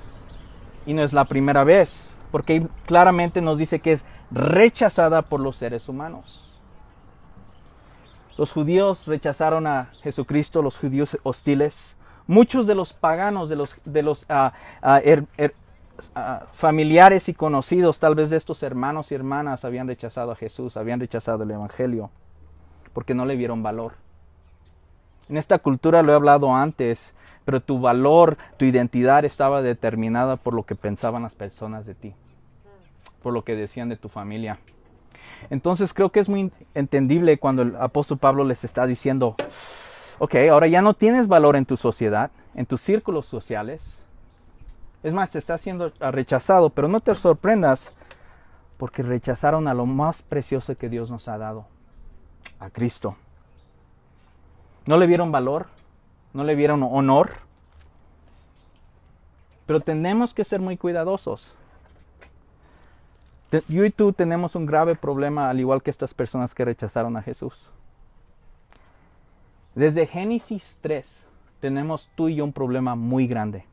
Y 0.88 0.96
no 0.96 1.04
es 1.04 1.14
la 1.14 1.26
primera 1.26 1.64
vez, 1.64 2.16
porque 2.32 2.66
claramente 2.88 3.44
nos 3.44 3.60
dice 3.60 3.78
que 3.78 3.92
es 3.92 4.06
rechazada 4.32 5.22
por 5.22 5.40
los 5.40 5.58
seres 5.58 5.88
humanos. 5.88 6.52
Los 8.40 8.52
judíos 8.52 9.06
rechazaron 9.06 9.68
a 9.68 9.92
Jesucristo, 10.02 10.64
los 10.64 10.76
judíos 10.76 11.16
hostiles. 11.22 11.96
Muchos 12.26 12.66
de 12.66 12.74
los 12.74 12.94
paganos, 12.94 13.50
de 13.50 14.02
los, 14.02 14.26
ah, 14.30 14.54
ah, 14.82 15.00
ah, 16.16 16.44
familiares 16.54 17.30
y 17.30 17.36
conocidos, 17.36 18.00
tal 18.00 18.16
vez 18.16 18.32
de 18.32 18.38
estos 18.38 18.64
hermanos 18.64 19.12
y 19.12 19.16
hermanas, 19.16 19.64
habían 19.64 19.88
rechazado 19.88 20.32
a 20.32 20.36
Jesús, 20.36 20.76
habían 20.76 21.00
rechazado 21.00 21.44
el 21.44 21.52
Evangelio 21.52 22.10
porque 23.00 23.16
no 23.16 23.26
le 23.26 23.38
vieron 23.38 23.64
valor. 23.64 23.94
En 25.30 25.38
esta 25.38 25.58
cultura 25.58 26.04
lo 26.04 26.12
he 26.12 26.16
hablado 26.16 26.54
antes, 26.54 27.14
pero 27.46 27.62
tu 27.62 27.80
valor, 27.80 28.38
tu 28.58 28.66
identidad 28.66 29.24
estaba 29.24 29.62
determinada 29.62 30.36
por 30.36 30.54
lo 30.54 30.64
que 30.64 30.76
pensaban 30.76 31.24
las 31.24 31.34
personas 31.34 31.86
de 31.86 31.96
ti, 31.96 32.14
por 33.24 33.32
lo 33.32 33.46
que 33.46 33.56
decían 33.56 33.88
de 33.88 33.96
tu 33.96 34.10
familia. 34.10 34.60
Entonces 35.50 35.94
creo 35.94 36.10
que 36.10 36.20
es 36.20 36.28
muy 36.28 36.52
entendible 36.74 37.38
cuando 37.38 37.62
el 37.62 37.78
apóstol 37.78 38.18
Pablo 38.18 38.44
les 38.44 38.66
está 38.66 38.86
diciendo, 38.86 39.38
ok, 40.18 40.36
ahora 40.52 40.68
ya 40.68 40.82
no 40.82 40.94
tienes 40.94 41.30
valor 41.30 41.56
en 41.56 41.66
tu 41.66 41.78
sociedad, 41.78 42.32
en 42.54 42.66
tus 42.66 42.82
círculos 42.82 43.28
sociales. 43.28 43.98
Es 45.04 45.14
más, 45.14 45.32
te 45.32 45.40
está 45.40 45.58
siendo 45.58 45.94
rechazado, 46.02 46.70
pero 46.70 46.90
no 46.90 47.00
te 47.00 47.16
sorprendas 47.16 47.94
porque 48.76 49.04
rechazaron 49.04 49.70
a 49.70 49.74
lo 49.74 49.86
más 49.86 50.22
precioso 50.22 50.76
que 50.76 50.90
Dios 50.90 51.10
nos 51.10 51.30
ha 51.30 51.38
dado, 51.38 51.66
a 52.60 52.70
Cristo. 52.70 53.16
No 54.86 54.98
le 54.98 55.08
vieron 55.08 55.32
valor, 55.32 55.68
no 56.34 56.44
le 56.44 56.56
vieron 56.56 56.84
honor, 56.84 57.38
pero 59.66 59.82
tenemos 59.82 60.34
que 60.34 60.44
ser 60.44 60.60
muy 60.60 60.78
cuidadosos. 60.78 61.54
Yo 63.68 63.84
y 63.84 63.90
tú 63.90 64.14
tenemos 64.14 64.56
un 64.56 64.66
grave 64.66 64.96
problema 64.96 65.50
al 65.50 65.60
igual 65.60 65.82
que 65.82 65.90
estas 65.90 66.14
personas 66.14 66.54
que 66.54 66.66
rechazaron 66.66 67.18
a 67.18 67.22
Jesús. 67.22 67.70
Desde 69.74 70.08
Génesis 70.08 70.78
3 70.82 71.26
tenemos 71.60 72.10
tú 72.16 72.30
y 72.30 72.36
yo 72.36 72.44
un 72.44 72.54
problema 72.54 72.96
muy 72.96 73.28
grande, 73.28 73.66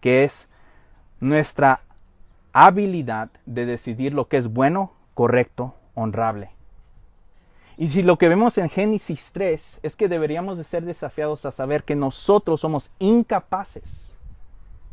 que 0.00 0.24
es 0.24 0.50
nuestra 1.20 1.82
habilidad 2.52 3.30
de 3.46 3.66
decidir 3.66 4.12
lo 4.12 4.28
que 4.28 4.36
es 4.36 4.48
bueno, 4.48 4.92
correcto, 5.14 5.74
honrable. 5.94 6.50
Y 7.80 7.88
si 7.88 8.02
lo 8.02 8.18
que 8.18 8.28
vemos 8.28 8.58
en 8.58 8.68
Génesis 8.68 9.32
3 9.32 9.80
es 9.82 9.96
que 9.96 10.06
deberíamos 10.06 10.58
de 10.58 10.64
ser 10.64 10.84
desafiados 10.84 11.46
a 11.46 11.50
saber 11.50 11.82
que 11.82 11.96
nosotros 11.96 12.60
somos 12.60 12.92
incapaces 12.98 14.18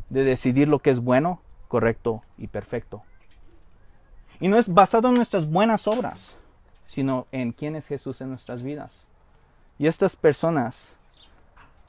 de 0.08 0.24
decidir 0.24 0.68
lo 0.68 0.78
que 0.78 0.88
es 0.88 1.00
bueno, 1.00 1.42
correcto 1.68 2.22
y 2.38 2.46
perfecto. 2.46 3.02
Y 4.40 4.48
no 4.48 4.56
es 4.56 4.72
basado 4.72 5.08
en 5.08 5.16
nuestras 5.16 5.50
buenas 5.50 5.86
obras, 5.86 6.34
sino 6.86 7.26
en 7.30 7.52
quién 7.52 7.76
es 7.76 7.86
Jesús 7.86 8.22
en 8.22 8.30
nuestras 8.30 8.62
vidas. 8.62 9.04
Y 9.78 9.86
estas 9.86 10.16
personas 10.16 10.88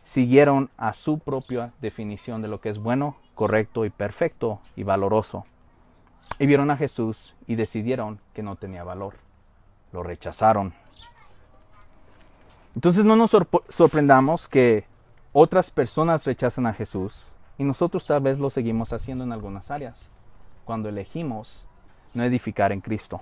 siguieron 0.03 0.69
a 0.75 0.91
su 0.91 1.17
propia 1.17 1.71
definición 1.79 2.41
de 2.41 2.49
lo 2.49 2.59
que 2.59 2.67
es 2.67 2.77
bueno, 2.77 3.15
correcto 3.35 3.85
y 3.85 3.89
perfecto 3.89 4.59
y 4.75 4.83
valoroso. 4.83 5.45
Y 6.39 6.45
vieron 6.45 6.69
a 6.71 6.75
Jesús 6.75 7.35
y 7.47 7.55
decidieron 7.55 8.19
que 8.33 8.43
no 8.43 8.57
tenía 8.57 8.83
valor. 8.83 9.28
Lo 9.91 10.03
rechazaron. 10.03 10.73
Entonces 12.75 13.05
no 13.05 13.15
nos 13.15 13.35
sorprendamos 13.69 14.47
que 14.47 14.85
otras 15.33 15.71
personas 15.71 16.25
rechazan 16.25 16.65
a 16.67 16.73
Jesús 16.73 17.27
y 17.57 17.63
nosotros 17.63 18.05
tal 18.05 18.21
vez 18.21 18.39
lo 18.39 18.49
seguimos 18.49 18.93
haciendo 18.93 19.23
en 19.23 19.33
algunas 19.33 19.69
áreas, 19.69 20.11
cuando 20.65 20.89
elegimos 20.89 21.65
no 22.13 22.23
edificar 22.23 22.71
en 22.71 22.81
Cristo. 22.81 23.21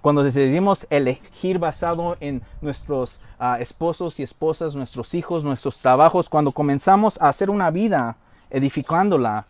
Cuando 0.00 0.24
decidimos 0.24 0.86
elegir 0.90 1.58
basado 1.58 2.16
en 2.20 2.42
nuestros 2.60 3.20
ah, 3.38 3.58
esposos 3.60 4.18
y 4.20 4.22
esposas, 4.22 4.74
nuestros 4.74 5.14
hijos, 5.14 5.44
nuestros 5.44 5.80
trabajos, 5.80 6.28
cuando 6.28 6.52
comenzamos 6.52 7.20
a 7.20 7.28
hacer 7.28 7.48
una 7.48 7.70
vida 7.70 8.16
edificándola 8.50 9.46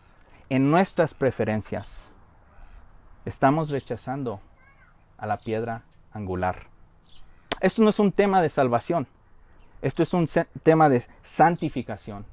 en 0.49 0.69
nuestras 0.71 1.13
preferencias, 1.13 2.05
estamos 3.25 3.69
rechazando 3.69 4.39
a 5.17 5.25
la 5.25 5.37
piedra 5.37 5.83
angular. 6.15 6.63
Esto 7.61 7.83
no 7.83 7.91
es 7.91 7.99
un 7.99 8.11
tema 8.11 8.41
de 8.41 8.49
salvación, 8.49 9.05
esto 9.83 10.01
es 10.01 10.13
un 10.15 10.27
tema 10.63 10.89
de 10.89 11.05
santificación. 11.21 12.25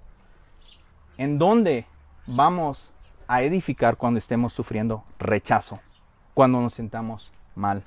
¿En 1.19 1.39
dónde 1.39 1.85
vamos 2.27 2.91
a 3.29 3.43
edificar 3.43 3.99
cuando 3.99 4.19
estemos 4.19 4.55
sufriendo 4.55 5.05
rechazo? 5.19 5.81
cuando 6.35 6.61
nos 6.61 6.75
sentamos 6.75 7.33
mal. 7.55 7.83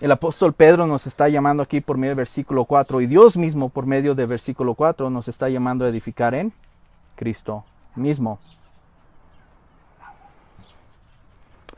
El 0.00 0.10
apóstol 0.10 0.52
Pedro 0.52 0.86
nos 0.86 1.06
está 1.06 1.28
llamando 1.28 1.62
aquí 1.62 1.80
por 1.80 1.96
medio 1.96 2.10
del 2.10 2.18
versículo 2.18 2.64
4 2.64 3.00
y 3.00 3.06
Dios 3.06 3.36
mismo 3.36 3.68
por 3.68 3.86
medio 3.86 4.14
del 4.14 4.26
versículo 4.26 4.74
4 4.74 5.08
nos 5.08 5.28
está 5.28 5.48
llamando 5.48 5.84
a 5.84 5.88
edificar 5.88 6.34
en 6.34 6.52
Cristo 7.14 7.64
mismo. 7.94 8.38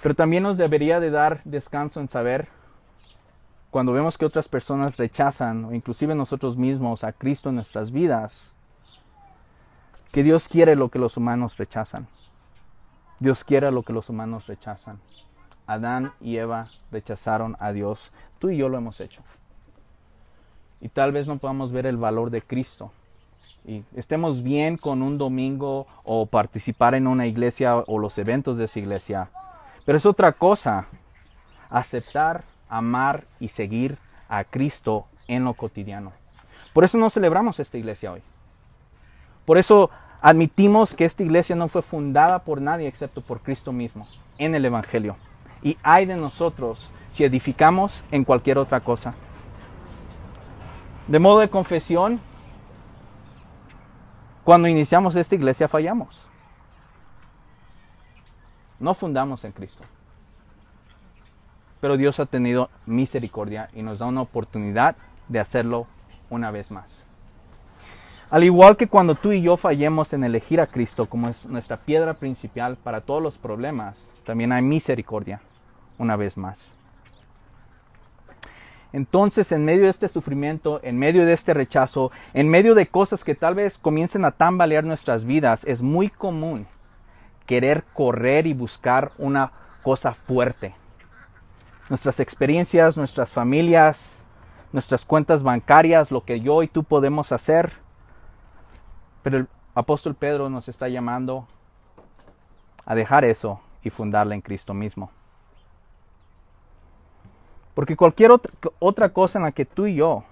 Pero 0.03 0.15
también 0.15 0.43
nos 0.43 0.57
debería 0.57 0.99
de 0.99 1.11
dar 1.11 1.41
descanso 1.45 2.01
en 2.01 2.09
saber 2.09 2.49
cuando 3.77 3.93
vemos 3.93 4.17
que 4.17 4.25
otras 4.25 4.49
personas 4.49 4.97
rechazan 4.97 5.67
o 5.67 5.75
inclusive 5.75 6.15
nosotros 6.15 6.57
mismos 6.57 7.05
a 7.05 7.13
Cristo 7.13 7.51
en 7.51 7.57
nuestras 7.57 7.91
vidas, 7.91 8.55
que 10.13 10.23
Dios 10.23 10.49
quiere 10.49 10.75
lo 10.77 10.89
que 10.89 10.99
los 10.99 11.19
humanos 11.19 11.59
rechazan. 11.59 12.09
Dios 13.19 13.45
quiere 13.45 13.71
lo 13.71 13.83
que 13.83 13.93
los 13.93 14.09
humanos 14.09 14.47
rechazan. 14.47 14.99
Adán 15.67 16.15
y 16.23 16.39
Eva 16.39 16.69
rechazaron 16.91 17.55
a 17.61 17.73
Dios. 17.73 18.13
Tú 18.39 18.49
y 18.49 18.57
yo 18.57 18.71
lo 18.71 18.79
hemos 18.79 18.99
hecho. 19.03 19.21
Y 20.81 20.89
tal 20.89 21.13
vez 21.13 21.29
no 21.29 21.37
podamos 21.37 21.71
ver 21.71 21.85
el 21.85 21.99
valor 21.99 22.31
de 22.31 22.41
Cristo. 22.41 22.93
Y 23.67 23.85
estemos 23.95 24.43
bien 24.43 24.79
con 24.79 25.03
un 25.03 25.19
domingo 25.19 25.87
o 26.03 26.25
participar 26.25 26.95
en 26.95 27.07
una 27.07 27.27
iglesia 27.27 27.77
o 27.77 27.99
los 27.99 28.17
eventos 28.17 28.57
de 28.57 28.65
esa 28.65 28.79
iglesia. 28.79 29.29
Pero 29.85 29.99
es 29.99 30.07
otra 30.07 30.33
cosa 30.33 30.87
aceptar, 31.69 32.43
amar 32.69 33.25
y 33.41 33.49
seguir 33.49 33.99
a 34.29 34.45
Cristo 34.45 35.07
en 35.29 35.45
lo 35.45 35.55
cotidiano. 35.55 36.13
Por 36.73 36.85
eso 36.85 36.99
no 36.99 37.11
celebramos 37.11 37.61
esta 37.61 37.79
iglesia 37.79 38.13
hoy. 38.13 38.23
Por 39.45 39.59
eso 39.59 39.91
admitimos 40.21 40.95
que 40.95 41.05
esta 41.05 41.23
iglesia 41.23 41.57
no 41.57 41.69
fue 41.69 41.83
fundada 41.83 42.41
por 42.41 42.61
nadie 42.61 42.89
excepto 42.89 43.21
por 43.21 43.41
Cristo 43.41 43.73
mismo 43.73 44.07
en 44.39 44.55
el 44.55 44.65
Evangelio 44.65 45.17
y 45.63 45.77
hay 45.83 46.07
de 46.07 46.17
nosotros 46.17 46.91
si 47.11 47.25
edificamos 47.25 48.05
en 48.11 48.25
cualquier 48.25 48.59
otra 48.59 48.81
cosa. 48.81 49.15
De 51.09 51.19
modo 51.19 51.41
de 51.41 51.49
confesión, 51.49 52.21
cuando 54.45 54.69
iniciamos 54.69 55.17
esta 55.17 55.35
iglesia 55.35 55.69
fallamos. 55.69 56.25
No 58.79 58.95
fundamos 58.95 59.45
en 59.45 59.53
Cristo. 59.53 59.83
Pero 61.87 61.97
Dios 61.97 62.19
ha 62.19 62.27
tenido 62.27 62.69
misericordia 62.85 63.71
y 63.73 63.81
nos 63.81 64.01
da 64.01 64.07
una 64.07 64.21
oportunidad 64.21 64.97
de 65.29 65.39
hacerlo 65.39 65.87
una 66.31 66.51
vez 66.51 66.73
más. 66.73 67.05
Al 68.29 68.43
igual 68.43 68.77
que 68.77 68.89
cuando 68.89 69.15
tú 69.15 69.31
y 69.31 69.41
yo 69.41 69.57
fallemos 69.57 70.13
en 70.13 70.25
elegir 70.25 70.61
a 70.61 70.67
Cristo 70.67 71.09
como 71.09 71.29
es 71.29 71.45
nuestra 71.45 71.77
piedra 71.77 72.15
principal 72.15 72.75
para 72.75 73.03
todos 73.03 73.23
los 73.23 73.39
problemas, 73.39 74.11
también 74.25 74.51
hay 74.51 74.63
misericordia 74.63 75.41
una 75.97 76.17
vez 76.17 76.37
más. 76.37 76.73
Entonces, 78.93 79.53
en 79.53 79.65
medio 79.65 79.85
de 79.85 79.91
este 79.91 80.09
sufrimiento, 80.09 80.81
en 80.83 80.99
medio 80.99 81.25
de 81.25 81.35
este 81.35 81.55
rechazo, 81.55 82.11
en 82.35 82.49
medio 82.49 82.75
de 82.75 82.89
cosas 82.89 83.23
que 83.23 83.37
tal 83.37 83.55
vez 83.55 83.79
comiencen 83.79 84.25
a 84.25 84.33
tambalear 84.33 84.83
nuestras 84.83 85.25
vidas, 85.25 85.65
es 85.67 85.83
muy 85.83 86.09
común 86.09 86.67
querer 87.47 87.85
correr 87.95 88.49
y 88.49 88.55
buscar 88.55 89.13
una 89.19 89.53
cosa 89.85 90.15
fuerte. 90.15 90.75
Nuestras 91.89 92.21
experiencias, 92.21 92.97
nuestras 92.97 93.31
familias, 93.31 94.17
nuestras 94.73 95.05
cuentas 95.05 95.43
bancarias, 95.43 96.11
lo 96.11 96.25
que 96.25 96.41
yo 96.41 96.63
y 96.63 96.69
tú 96.69 96.85
podemos 96.85 97.33
hacer, 97.33 97.73
pero 99.23 99.39
el 99.39 99.49
apóstol 99.75 100.15
Pedro 100.15 100.51
nos 100.51 100.69
está 100.69 100.89
llamando 100.89 101.47
a 102.85 102.95
dejar 102.95 103.25
eso 103.25 103.61
y 103.83 103.91
fundarla 103.91 104.35
en 104.35 104.41
Cristo 104.41 104.75
mismo. 104.75 105.11
Porque 107.75 107.97
cualquier 107.97 108.31
otra, 108.79 109.09
cosa 109.11 109.39
en 109.39 109.45
la 109.45 109.53
que 109.53 109.67
tú 109.67 109.87
y 109.87 109.97
yo 109.97 110.25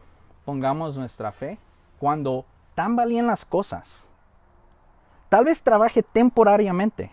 pongamos 0.44 0.96
nuestra 0.96 1.30
fe, 1.30 1.58
cuando 1.98 2.44
tambalien 2.74 3.26
las 3.26 3.44
cosas, 3.44 4.08
tal 5.28 5.44
vez 5.44 5.62
trabaje 5.62 6.02
temporariamente, 6.02 7.10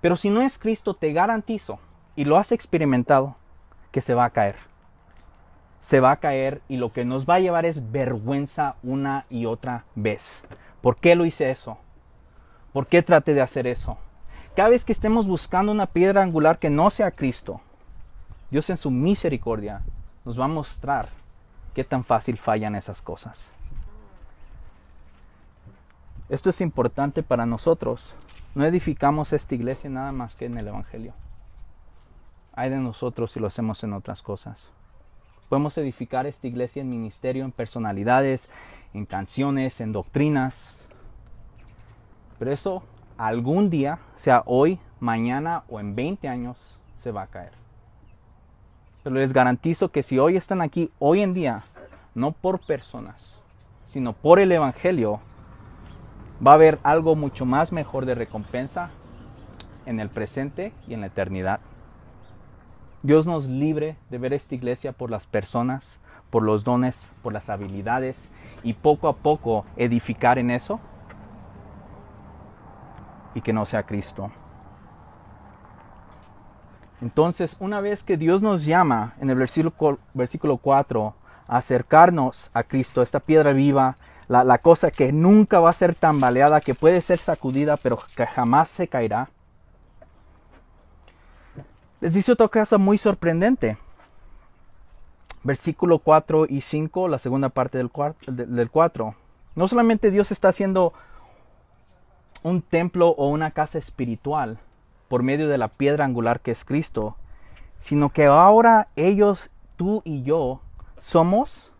pero 0.00 0.16
si 0.16 0.30
no 0.30 0.40
es 0.40 0.58
Cristo, 0.58 0.94
te 0.94 1.12
garantizo, 1.12 1.78
y 2.16 2.24
lo 2.24 2.36
has 2.36 2.52
experimentado, 2.52 3.36
que 3.90 4.00
se 4.00 4.14
va 4.14 4.24
a 4.24 4.30
caer. 4.30 4.56
Se 5.80 6.00
va 6.00 6.12
a 6.12 6.16
caer 6.16 6.60
y 6.68 6.76
lo 6.76 6.92
que 6.92 7.04
nos 7.04 7.26
va 7.26 7.36
a 7.36 7.40
llevar 7.40 7.64
es 7.64 7.90
vergüenza 7.90 8.76
una 8.82 9.24
y 9.30 9.46
otra 9.46 9.84
vez. 9.94 10.44
¿Por 10.80 10.96
qué 10.96 11.14
lo 11.14 11.24
hice 11.24 11.50
eso? 11.50 11.78
¿Por 12.72 12.86
qué 12.86 13.02
traté 13.02 13.34
de 13.34 13.40
hacer 13.40 13.66
eso? 13.66 13.98
Cada 14.54 14.68
vez 14.68 14.84
que 14.84 14.92
estemos 14.92 15.26
buscando 15.26 15.72
una 15.72 15.86
piedra 15.86 16.22
angular 16.22 16.58
que 16.58 16.70
no 16.70 16.90
sea 16.90 17.10
Cristo, 17.10 17.60
Dios 18.50 18.68
en 18.70 18.76
su 18.76 18.90
misericordia 18.90 19.82
nos 20.24 20.38
va 20.38 20.44
a 20.44 20.48
mostrar 20.48 21.08
qué 21.74 21.84
tan 21.84 22.04
fácil 22.04 22.36
fallan 22.36 22.74
esas 22.74 23.00
cosas. 23.00 23.48
Esto 26.28 26.50
es 26.50 26.60
importante 26.60 27.22
para 27.22 27.46
nosotros. 27.46 28.14
No 28.54 28.64
edificamos 28.64 29.32
esta 29.32 29.54
iglesia 29.54 29.90
nada 29.90 30.12
más 30.12 30.36
que 30.36 30.46
en 30.46 30.58
el 30.58 30.68
Evangelio. 30.68 31.14
Hay 32.52 32.70
de 32.70 32.78
nosotros 32.78 33.32
si 33.32 33.40
lo 33.40 33.46
hacemos 33.46 33.82
en 33.84 33.92
otras 33.92 34.22
cosas. 34.22 34.68
Podemos 35.48 35.76
edificar 35.78 36.26
esta 36.26 36.46
iglesia 36.46 36.82
en 36.82 36.90
ministerio, 36.90 37.44
en 37.44 37.52
personalidades, 37.52 38.50
en 38.94 39.06
canciones, 39.06 39.80
en 39.80 39.92
doctrinas. 39.92 40.78
Pero 42.38 42.52
eso 42.52 42.82
algún 43.18 43.68
día, 43.68 43.98
sea 44.14 44.42
hoy, 44.46 44.78
mañana 44.98 45.64
o 45.68 45.78
en 45.78 45.94
20 45.94 46.28
años, 46.28 46.78
se 46.96 47.10
va 47.10 47.22
a 47.22 47.26
caer. 47.26 47.52
pero 49.02 49.16
les 49.16 49.32
garantizo 49.32 49.90
que 49.90 50.02
si 50.02 50.18
hoy 50.18 50.36
están 50.36 50.60
aquí, 50.60 50.90
hoy 50.98 51.22
en 51.22 51.32
día, 51.32 51.64
no 52.14 52.32
por 52.32 52.60
personas, 52.60 53.36
sino 53.84 54.12
por 54.12 54.38
el 54.40 54.52
Evangelio, 54.52 55.20
va 56.46 56.52
a 56.52 56.54
haber 56.54 56.78
algo 56.82 57.16
mucho 57.16 57.44
más 57.46 57.72
mejor 57.72 58.04
de 58.06 58.14
recompensa 58.14 58.90
en 59.86 60.00
el 60.00 60.10
presente 60.10 60.72
y 60.86 60.94
en 60.94 61.00
la 61.00 61.06
eternidad. 61.06 61.60
Dios 63.02 63.26
nos 63.26 63.46
libre 63.46 63.96
de 64.10 64.18
ver 64.18 64.34
esta 64.34 64.54
iglesia 64.54 64.92
por 64.92 65.10
las 65.10 65.26
personas, 65.26 66.00
por 66.28 66.42
los 66.42 66.64
dones, 66.64 67.10
por 67.22 67.32
las 67.32 67.48
habilidades 67.48 68.30
y 68.62 68.74
poco 68.74 69.08
a 69.08 69.16
poco 69.16 69.64
edificar 69.76 70.38
en 70.38 70.50
eso 70.50 70.80
y 73.34 73.40
que 73.40 73.52
no 73.52 73.64
sea 73.64 73.84
Cristo. 73.84 74.30
Entonces, 77.00 77.56
una 77.60 77.80
vez 77.80 78.04
que 78.04 78.18
Dios 78.18 78.42
nos 78.42 78.66
llama 78.66 79.14
en 79.20 79.30
el 79.30 79.36
versículo, 79.36 79.98
versículo 80.12 80.58
4 80.58 81.14
a 81.48 81.56
acercarnos 81.56 82.50
a 82.52 82.62
Cristo, 82.62 83.00
esta 83.00 83.20
piedra 83.20 83.54
viva, 83.54 83.96
la, 84.28 84.44
la 84.44 84.58
cosa 84.58 84.90
que 84.90 85.10
nunca 85.10 85.58
va 85.58 85.70
a 85.70 85.72
ser 85.72 85.94
tambaleada, 85.94 86.60
que 86.60 86.74
puede 86.74 87.00
ser 87.00 87.18
sacudida, 87.18 87.78
pero 87.78 87.98
que 88.14 88.26
jamás 88.26 88.68
se 88.68 88.86
caerá, 88.86 89.30
les 92.00 92.14
dice 92.14 92.32
otra 92.32 92.48
cosa 92.48 92.78
muy 92.78 92.98
sorprendente. 92.98 93.78
Versículo 95.42 95.98
4 95.98 96.46
y 96.48 96.60
5, 96.60 97.08
la 97.08 97.18
segunda 97.18 97.48
parte 97.48 97.78
del 97.78 97.90
4. 98.70 99.14
No 99.54 99.68
solamente 99.68 100.10
Dios 100.10 100.32
está 100.32 100.48
haciendo 100.48 100.92
un 102.42 102.62
templo 102.62 103.10
o 103.10 103.28
una 103.28 103.50
casa 103.50 103.78
espiritual 103.78 104.58
por 105.08 105.22
medio 105.22 105.48
de 105.48 105.58
la 105.58 105.68
piedra 105.68 106.04
angular 106.04 106.40
que 106.40 106.50
es 106.50 106.64
Cristo, 106.64 107.16
sino 107.78 108.10
que 108.10 108.26
ahora 108.26 108.88
ellos, 108.96 109.50
tú 109.76 110.02
y 110.04 110.22
yo, 110.22 110.60
somos 110.98 111.72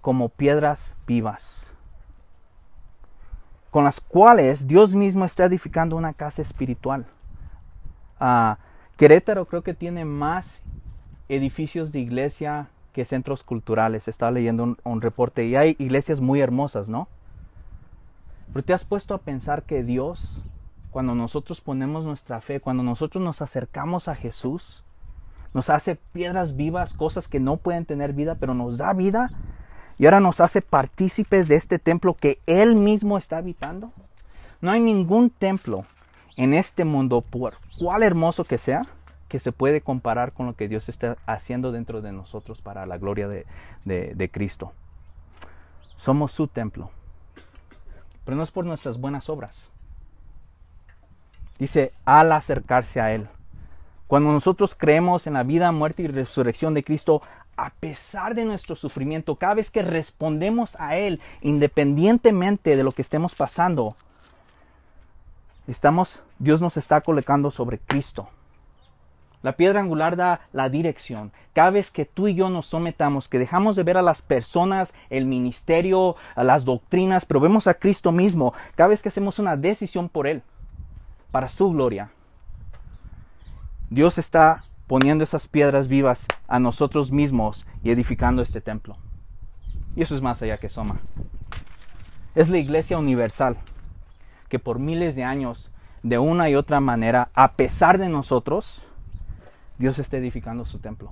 como 0.00 0.28
piedras 0.28 0.94
vivas, 1.06 1.72
con 3.70 3.84
las 3.84 4.00
cuales 4.00 4.66
Dios 4.66 4.94
mismo 4.94 5.24
está 5.24 5.46
edificando 5.46 5.96
una 5.96 6.12
casa 6.12 6.42
espiritual. 6.42 7.06
Uh, 8.20 8.54
Querétaro 8.96 9.46
creo 9.46 9.62
que 9.62 9.74
tiene 9.74 10.04
más 10.04 10.62
edificios 11.28 11.90
de 11.90 12.00
iglesia 12.00 12.68
que 12.92 13.04
centros 13.04 13.42
culturales. 13.42 14.06
Estaba 14.06 14.30
leyendo 14.30 14.76
un, 14.84 15.00
reporte 15.00 15.44
y 15.44 15.56
hay 15.56 15.74
iglesias 15.78 16.20
muy 16.20 16.40
hermosas, 16.40 16.88
¿no? 16.88 17.08
Pero 18.52 18.64
te 18.64 18.72
has 18.72 18.84
puesto 18.84 19.14
a 19.14 19.18
pensar 19.18 19.64
que 19.64 19.82
Dios, 19.82 20.38
cuando 20.92 21.16
nosotros 21.16 21.60
ponemos 21.60 22.04
nuestra 22.04 22.40
fe, 22.40 22.60
cuando 22.60 22.84
nosotros 22.84 23.22
nos 23.22 23.42
acercamos 23.42 24.06
a 24.06 24.14
Jesús, 24.14 24.84
nos 25.52 25.70
hace 25.70 25.96
piedras 25.96 26.54
vivas, 26.54 26.94
cosas 26.94 27.26
que 27.26 27.40
no 27.40 27.56
pueden 27.56 27.84
tener 27.84 28.12
vida, 28.12 28.36
pero 28.36 28.54
nos 28.54 28.78
da 28.78 28.92
vida 28.92 29.30
y 29.98 30.04
ahora 30.04 30.20
nos 30.20 30.40
hace 30.40 30.62
partícipes 30.62 31.48
de 31.48 31.56
este 31.56 31.80
templo 31.80 32.14
que 32.14 32.38
Él 32.46 32.76
mismo 32.76 33.18
está 33.18 33.38
habitando. 33.38 33.92
No 34.60 34.70
hay 34.70 34.80
ningún 34.80 35.30
templo 35.30 35.84
en 36.36 36.54
este 36.54 36.84
mundo, 36.84 37.20
por 37.20 37.54
cuál 37.78 38.02
hermoso 38.02 38.44
que 38.44 38.58
sea, 38.58 38.82
que 39.28 39.38
se 39.38 39.52
puede 39.52 39.80
comparar 39.80 40.32
con 40.32 40.46
lo 40.46 40.54
que 40.54 40.68
Dios 40.68 40.88
está 40.88 41.16
haciendo 41.26 41.72
dentro 41.72 42.02
de 42.02 42.12
nosotros 42.12 42.60
para 42.60 42.86
la 42.86 42.98
gloria 42.98 43.28
de, 43.28 43.46
de 43.84 44.30
Cristo. 44.30 44.72
Somos 45.96 46.32
su 46.32 46.46
templo. 46.46 46.90
Pero 48.24 48.36
no 48.36 48.42
es 48.42 48.50
por 48.50 48.64
nuestras 48.64 48.98
buenas 48.98 49.28
obras. 49.28 49.68
Dice, 51.58 51.92
al 52.04 52.32
acercarse 52.32 53.00
a 53.00 53.12
Él. 53.12 53.28
Cuando 54.06 54.32
nosotros 54.32 54.74
creemos 54.74 55.26
en 55.26 55.34
la 55.34 55.42
vida, 55.42 55.72
muerte 55.72 56.02
y 56.02 56.06
resurrección 56.06 56.74
de 56.74 56.84
Cristo, 56.84 57.22
a 57.56 57.70
pesar 57.70 58.34
de 58.34 58.44
nuestro 58.44 58.76
sufrimiento, 58.76 59.36
cada 59.36 59.54
vez 59.54 59.70
que 59.70 59.82
respondemos 59.82 60.76
a 60.78 60.96
Él, 60.96 61.20
independientemente 61.40 62.76
de 62.76 62.84
lo 62.84 62.92
que 62.92 63.02
estemos 63.02 63.34
pasando, 63.34 63.96
Estamos, 65.66 66.22
Dios 66.38 66.60
nos 66.60 66.76
está 66.76 67.00
colocando 67.00 67.50
sobre 67.50 67.78
Cristo. 67.78 68.28
La 69.42 69.56
piedra 69.56 69.80
angular 69.80 70.16
da 70.16 70.40
la 70.52 70.68
dirección. 70.68 71.32
Cada 71.52 71.70
vez 71.70 71.90
que 71.90 72.04
tú 72.04 72.28
y 72.28 72.34
yo 72.34 72.50
nos 72.50 72.66
sometamos, 72.66 73.28
que 73.28 73.38
dejamos 73.38 73.76
de 73.76 73.82
ver 73.82 73.96
a 73.96 74.02
las 74.02 74.22
personas, 74.22 74.94
el 75.10 75.26
ministerio, 75.26 76.16
a 76.34 76.44
las 76.44 76.64
doctrinas, 76.64 77.24
pero 77.24 77.40
vemos 77.40 77.66
a 77.66 77.74
Cristo 77.74 78.12
mismo, 78.12 78.54
cada 78.74 78.88
vez 78.88 79.02
que 79.02 79.08
hacemos 79.08 79.38
una 79.38 79.56
decisión 79.56 80.08
por 80.08 80.26
Él, 80.26 80.42
para 81.30 81.48
su 81.48 81.70
gloria, 81.70 82.10
Dios 83.90 84.18
está 84.18 84.64
poniendo 84.86 85.24
esas 85.24 85.48
piedras 85.48 85.88
vivas 85.88 86.26
a 86.46 86.58
nosotros 86.58 87.10
mismos 87.10 87.66
y 87.82 87.90
edificando 87.90 88.42
este 88.42 88.60
templo. 88.60 88.96
Y 89.96 90.02
eso 90.02 90.14
es 90.14 90.22
más 90.22 90.42
allá 90.42 90.58
que 90.58 90.68
Soma. 90.68 91.00
Es 92.34 92.48
la 92.48 92.58
iglesia 92.58 92.98
universal 92.98 93.56
que 94.54 94.60
por 94.60 94.78
miles 94.78 95.16
de 95.16 95.24
años, 95.24 95.72
de 96.04 96.16
una 96.20 96.48
y 96.48 96.54
otra 96.54 96.78
manera, 96.78 97.28
a 97.34 97.54
pesar 97.54 97.98
de 97.98 98.08
nosotros, 98.08 98.84
Dios 99.78 99.98
está 99.98 100.16
edificando 100.16 100.64
su 100.64 100.78
templo. 100.78 101.10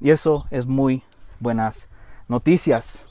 Y 0.00 0.08
eso 0.08 0.46
es 0.50 0.64
muy 0.64 1.02
buenas 1.40 1.90
noticias. 2.26 3.04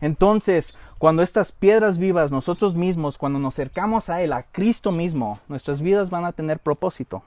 Entonces, 0.00 0.78
cuando 0.96 1.22
estas 1.22 1.52
piedras 1.52 1.98
vivas, 1.98 2.30
nosotros 2.30 2.74
mismos, 2.74 3.18
cuando 3.18 3.38
nos 3.38 3.52
acercamos 3.52 4.08
a 4.08 4.22
Él, 4.22 4.32
a 4.32 4.44
Cristo 4.44 4.90
mismo, 4.90 5.38
nuestras 5.46 5.82
vidas 5.82 6.08
van 6.08 6.24
a 6.24 6.32
tener 6.32 6.58
propósito. 6.58 7.22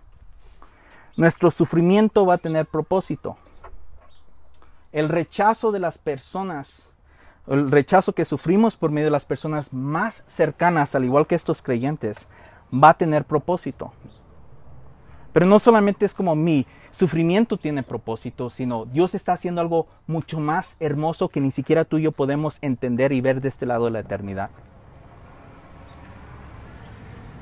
Nuestro 1.18 1.52
sufrimiento 1.52 2.26
va 2.26 2.34
a 2.34 2.40
tener 2.40 2.66
propósito. 2.66 3.38
El 4.92 5.08
rechazo 5.08 5.72
de 5.72 5.82
las 5.82 6.00
personas 6.00 6.90
el 7.48 7.72
rechazo 7.72 8.14
que 8.14 8.26
sufrimos 8.26 8.76
por 8.76 8.92
medio 8.92 9.08
de 9.08 9.12
las 9.12 9.26
personas 9.26 9.72
más 9.72 10.24
cercanas, 10.28 10.96
al 10.96 11.06
igual 11.06 11.28
que 11.28 11.36
estos 11.36 11.62
creyentes, 11.62 12.28
va 12.74 12.90
a 12.90 12.98
tener 12.98 13.26
propósito. 13.26 13.94
Pero 15.32 15.46
no 15.46 15.60
solamente 15.60 16.06
es 16.06 16.14
como 16.14 16.36
mi 16.36 16.66
sufrimiento 16.92 17.58
tiene 17.58 17.84
propósito, 17.84 18.50
sino 18.50 18.86
Dios 18.86 19.16
está 19.16 19.34
haciendo 19.34 19.62
algo 19.62 19.88
mucho 20.08 20.40
más 20.40 20.78
hermoso 20.80 21.28
que 21.28 21.42
ni 21.42 21.52
siquiera 21.52 21.84
tú 21.84 21.98
y 21.98 22.04
yo 22.04 22.14
podemos 22.14 22.58
entender 22.62 23.12
y 23.12 23.22
ver 23.22 23.42
de 23.42 23.50
este 23.50 23.66
lado 23.66 23.86
de 23.86 23.92
la 23.92 24.00
eternidad. 24.00 24.50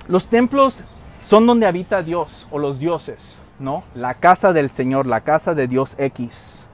Los 0.07 0.27
templos 0.27 0.83
son 1.21 1.45
donde 1.45 1.67
habita 1.67 2.01
Dios 2.01 2.47
o 2.51 2.59
los 2.59 2.79
dioses, 2.79 3.37
¿no? 3.59 3.83
La 3.93 4.15
casa 4.15 4.51
del 4.51 4.69
Señor, 4.69 5.05
la 5.05 5.21
casa 5.21 5.53
de 5.53 5.67
Dios 5.67 5.95
X. 5.97 6.67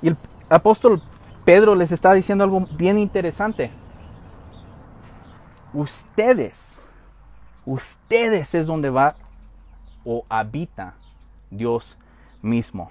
Y 0.00 0.08
el 0.08 0.16
apóstol 0.48 1.02
Pedro 1.46 1.76
les 1.76 1.92
está 1.92 2.12
diciendo 2.12 2.42
algo 2.42 2.66
bien 2.72 2.98
interesante. 2.98 3.70
Ustedes, 5.72 6.84
ustedes 7.64 8.52
es 8.56 8.66
donde 8.66 8.90
va 8.90 9.14
o 10.04 10.24
habita 10.28 10.94
Dios 11.48 11.96
mismo. 12.42 12.90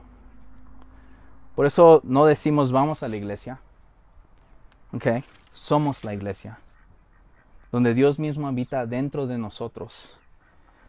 Por 1.54 1.65
eso 1.65 2.00
no 2.06 2.26
decimos 2.26 2.72
vamos 2.72 3.04
a 3.04 3.10
la 3.10 3.18
iglesia. 3.18 3.60
Ok, 4.94 5.06
somos 5.54 6.06
la 6.06 6.13
iglesia. 6.13 6.58
Donde 7.74 7.94
Dios 7.94 8.20
mismo 8.20 8.48
habita 8.48 8.86
dentro 8.86 9.28
de 9.28 9.38
nosotros. 9.38 10.18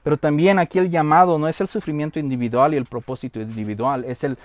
Pero 0.05 0.17
también 0.17 0.61
aquí 0.61 0.79
el 0.79 0.89
llamado 0.89 1.37
no 1.37 1.49
es 1.49 1.61
el 1.61 1.67
sufrimiento 1.67 2.21
individual 2.21 2.75
y 2.75 2.77
el 2.77 2.85
propósito 2.85 3.41
individual, 3.41 4.05
es 4.05 4.23
el 4.23 4.39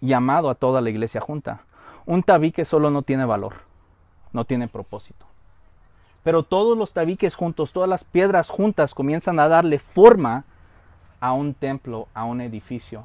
llamado 0.00 0.50
a 0.50 0.54
toda 0.54 0.80
la 0.80 0.90
iglesia 0.90 1.20
junta. 1.20 1.64
Un 2.06 2.22
tabique 2.22 2.64
solo 2.64 2.90
no 2.90 3.02
tiene 3.02 3.24
valor, 3.24 3.54
no 4.32 4.44
tiene 4.44 4.68
propósito. 4.68 5.26
Pero 6.22 6.42
todos 6.42 6.76
los 6.76 6.92
tabiques 6.92 7.34
juntos, 7.34 7.72
todas 7.72 7.88
las 7.88 8.04
piedras 8.04 8.50
juntas 8.50 8.94
comienzan 8.94 9.40
a 9.40 9.48
darle 9.48 9.78
forma 9.78 10.44
a 11.20 11.32
un 11.32 11.54
templo, 11.54 12.08
a 12.14 12.24
un 12.24 12.40
edificio. 12.40 13.04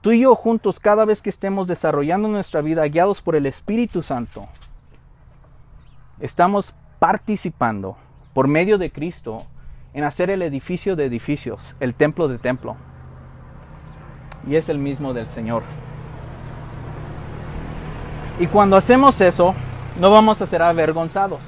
Tú 0.00 0.12
y 0.12 0.20
yo 0.20 0.34
juntos, 0.34 0.80
cada 0.80 1.04
vez 1.04 1.22
que 1.22 1.30
estemos 1.30 1.66
desarrollando 1.66 2.28
nuestra 2.28 2.60
vida 2.60 2.86
guiados 2.86 3.22
por 3.22 3.36
el 3.36 3.46
Espíritu 3.46 4.02
Santo, 4.02 4.46
estamos 6.20 6.74
participando 6.98 7.96
por 8.32 8.48
medio 8.48 8.78
de 8.78 8.90
Cristo 8.90 9.46
en 9.94 10.04
hacer 10.04 10.30
el 10.30 10.42
edificio 10.42 10.96
de 10.96 11.06
edificios, 11.06 11.74
el 11.80 11.94
templo 11.94 12.28
de 12.28 12.38
templo. 12.38 12.76
Y 14.46 14.56
es 14.56 14.68
el 14.68 14.78
mismo 14.78 15.14
del 15.14 15.28
Señor. 15.28 15.62
Y 18.42 18.48
cuando 18.48 18.76
hacemos 18.76 19.20
eso, 19.20 19.54
no 20.00 20.10
vamos 20.10 20.42
a 20.42 20.48
ser 20.48 20.62
avergonzados. 20.62 21.38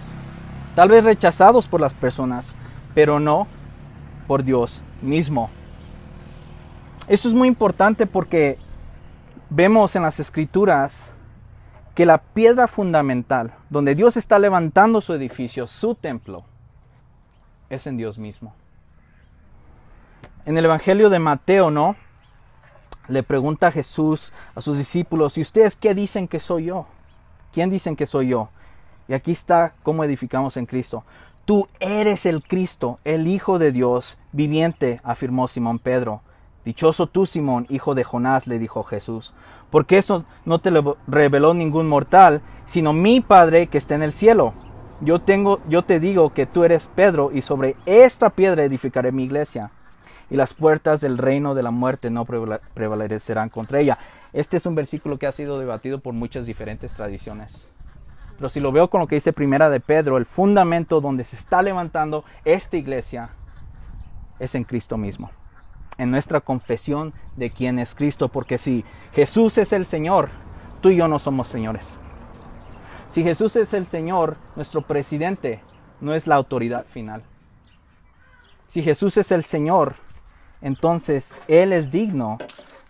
Tal 0.76 0.90
vez 0.90 1.02
rechazados 1.02 1.66
por 1.66 1.80
las 1.80 1.92
personas, 1.92 2.54
pero 2.94 3.18
no 3.18 3.48
por 4.28 4.44
Dios 4.44 4.80
mismo. 5.02 5.50
Esto 7.08 7.26
es 7.26 7.34
muy 7.34 7.48
importante 7.48 8.06
porque 8.06 8.58
vemos 9.50 9.96
en 9.96 10.02
las 10.02 10.20
escrituras 10.20 11.10
que 11.96 12.06
la 12.06 12.18
piedra 12.18 12.68
fundamental, 12.68 13.54
donde 13.70 13.96
Dios 13.96 14.16
está 14.16 14.38
levantando 14.38 15.00
su 15.00 15.14
edificio, 15.14 15.66
su 15.66 15.96
templo, 15.96 16.44
es 17.70 17.88
en 17.88 17.96
Dios 17.96 18.18
mismo. 18.18 18.54
En 20.46 20.56
el 20.56 20.64
Evangelio 20.64 21.10
de 21.10 21.18
Mateo, 21.18 21.72
¿no? 21.72 21.96
Le 23.08 23.22
pregunta 23.22 23.68
a 23.68 23.72
Jesús 23.72 24.32
a 24.54 24.60
sus 24.60 24.78
discípulos, 24.78 25.38
¿y 25.38 25.42
ustedes 25.42 25.76
qué 25.76 25.94
dicen 25.94 26.28
que 26.28 26.40
soy 26.40 26.66
yo? 26.66 26.86
¿Quién 27.52 27.70
dicen 27.70 27.96
que 27.96 28.06
soy 28.06 28.28
yo? 28.28 28.48
Y 29.08 29.14
aquí 29.14 29.32
está 29.32 29.74
cómo 29.82 30.04
edificamos 30.04 30.56
en 30.56 30.66
Cristo. 30.66 31.04
Tú 31.44 31.68
eres 31.78 32.24
el 32.24 32.42
Cristo, 32.42 32.98
el 33.04 33.26
Hijo 33.26 33.58
de 33.58 33.70
Dios 33.70 34.16
viviente, 34.32 35.00
afirmó 35.04 35.46
Simón 35.46 35.78
Pedro. 35.78 36.22
Dichoso 36.64 37.06
tú, 37.06 37.26
Simón, 37.26 37.66
hijo 37.68 37.94
de 37.94 38.04
Jonás, 38.04 38.46
le 38.46 38.58
dijo 38.58 38.82
Jesús, 38.84 39.34
porque 39.70 39.98
eso 39.98 40.24
no 40.46 40.60
te 40.60 40.70
lo 40.70 40.96
reveló 41.06 41.52
ningún 41.52 41.86
mortal, 41.86 42.40
sino 42.64 42.94
mi 42.94 43.20
Padre 43.20 43.66
que 43.66 43.76
está 43.76 43.94
en 43.94 44.02
el 44.02 44.14
cielo. 44.14 44.54
Yo 45.02 45.20
tengo, 45.20 45.60
yo 45.68 45.84
te 45.84 46.00
digo 46.00 46.32
que 46.32 46.46
tú 46.46 46.64
eres 46.64 46.88
Pedro, 46.94 47.30
y 47.32 47.42
sobre 47.42 47.76
esta 47.84 48.30
piedra 48.30 48.64
edificaré 48.64 49.12
mi 49.12 49.24
iglesia, 49.24 49.72
y 50.30 50.36
las 50.36 50.54
puertas 50.54 51.00
del 51.00 51.18
reino 51.18 51.54
de 51.54 51.62
la 51.62 51.70
muerte 51.70 52.10
no 52.10 52.24
prevalecerán 52.24 53.48
contra 53.48 53.80
ella. 53.80 53.98
Este 54.32 54.56
es 54.56 54.66
un 54.66 54.74
versículo 54.74 55.18
que 55.18 55.26
ha 55.26 55.32
sido 55.32 55.58
debatido 55.58 56.00
por 56.00 56.14
muchas 56.14 56.46
diferentes 56.46 56.94
tradiciones. 56.94 57.66
Pero 58.36 58.48
si 58.48 58.60
lo 58.60 58.72
veo 58.72 58.90
con 58.90 59.00
lo 59.00 59.06
que 59.06 59.14
dice 59.14 59.32
Primera 59.32 59.70
de 59.70 59.80
Pedro, 59.80 60.16
el 60.16 60.26
fundamento 60.26 61.00
donde 61.00 61.24
se 61.24 61.36
está 61.36 61.62
levantando 61.62 62.24
esta 62.44 62.76
iglesia 62.76 63.30
es 64.38 64.54
en 64.54 64.64
Cristo 64.64 64.96
mismo. 64.96 65.30
En 65.98 66.10
nuestra 66.10 66.40
confesión 66.40 67.14
de 67.36 67.50
quién 67.50 67.78
es 67.78 67.94
Cristo, 67.94 68.28
porque 68.28 68.58
si 68.58 68.84
Jesús 69.12 69.58
es 69.58 69.72
el 69.72 69.86
Señor, 69.86 70.30
tú 70.80 70.90
y 70.90 70.96
yo 70.96 71.06
no 71.06 71.20
somos 71.20 71.46
señores. 71.48 71.94
Si 73.08 73.22
Jesús 73.22 73.54
es 73.54 73.72
el 73.74 73.86
Señor, 73.86 74.36
nuestro 74.56 74.82
presidente 74.82 75.60
no 76.00 76.14
es 76.14 76.26
la 76.26 76.34
autoridad 76.34 76.84
final. 76.86 77.22
Si 78.66 78.82
Jesús 78.82 79.16
es 79.16 79.30
el 79.30 79.44
Señor, 79.44 79.94
entonces 80.64 81.34
Él 81.46 81.74
es 81.74 81.90
digno 81.90 82.38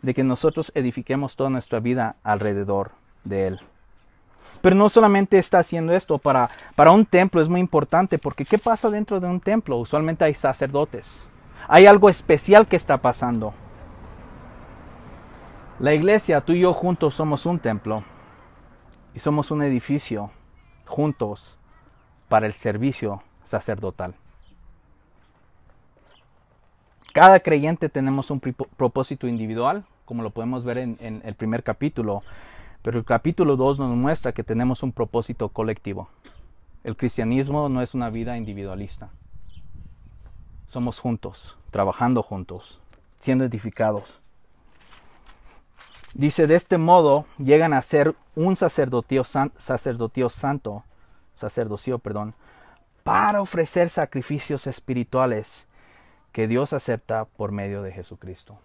de 0.00 0.14
que 0.14 0.22
nosotros 0.22 0.70
edifiquemos 0.76 1.34
toda 1.34 1.50
nuestra 1.50 1.80
vida 1.80 2.14
alrededor 2.22 2.92
de 3.24 3.48
Él. 3.48 3.60
Pero 4.62 4.76
no 4.76 4.88
solamente 4.88 5.38
está 5.38 5.58
haciendo 5.58 5.92
esto, 5.92 6.18
para, 6.18 6.50
para 6.76 6.92
un 6.92 7.04
templo 7.04 7.42
es 7.42 7.48
muy 7.48 7.60
importante, 7.60 8.18
porque 8.18 8.44
¿qué 8.44 8.58
pasa 8.58 8.88
dentro 8.90 9.18
de 9.18 9.26
un 9.26 9.40
templo? 9.40 9.76
Usualmente 9.76 10.24
hay 10.24 10.34
sacerdotes. 10.34 11.20
Hay 11.66 11.86
algo 11.86 12.08
especial 12.08 12.68
que 12.68 12.76
está 12.76 12.98
pasando. 12.98 13.52
La 15.80 15.94
iglesia, 15.94 16.42
tú 16.42 16.52
y 16.52 16.60
yo 16.60 16.72
juntos 16.72 17.16
somos 17.16 17.44
un 17.44 17.58
templo 17.58 18.04
y 19.14 19.18
somos 19.18 19.50
un 19.50 19.62
edificio 19.62 20.30
juntos 20.86 21.58
para 22.28 22.46
el 22.46 22.54
servicio 22.54 23.22
sacerdotal. 23.42 24.14
Cada 27.14 27.38
creyente 27.38 27.88
tenemos 27.88 28.32
un 28.32 28.40
propósito 28.40 29.28
individual, 29.28 29.84
como 30.04 30.24
lo 30.24 30.30
podemos 30.30 30.64
ver 30.64 30.78
en, 30.78 31.22
el 31.24 31.34
primer 31.36 31.62
capítulo, 31.62 32.24
pero 32.82 32.98
el 32.98 33.04
capítulo 33.04 33.54
2 33.54 33.78
nos 33.78 33.96
muestra 33.96 34.32
que 34.32 34.42
tenemos 34.42 34.82
un 34.82 34.90
propósito 34.90 35.48
colectivo. 35.48 36.08
El 36.82 36.96
cristianismo 36.96 37.68
no 37.68 37.82
es 37.82 37.94
una 37.94 38.10
vida 38.10 38.36
individualista. 38.36 39.10
Somos 40.66 40.98
juntos, 40.98 41.56
trabajando 41.70 42.20
juntos, 42.20 42.80
siendo 43.20 43.44
edificados. 43.44 44.18
Dice, 46.14 46.48
de 46.48 46.56
este 46.56 46.78
modo 46.78 47.26
llegan 47.38 47.74
a 47.74 47.82
ser 47.82 48.16
un 48.34 48.56
sacerdocio, 48.56 49.22
sacerdocio 49.22 50.30
santo, 50.30 50.82
sacerdocio, 51.36 52.00
perdón, 52.00 52.34
para 53.04 53.40
ofrecer 53.40 53.88
sacrificios 53.88 54.66
espirituales 54.66 55.68
que 56.34 56.48
Dios 56.48 56.72
acepta 56.72 57.26
por 57.26 57.52
medio 57.52 57.82
de 57.82 57.92
Jesucristo. 57.92 58.58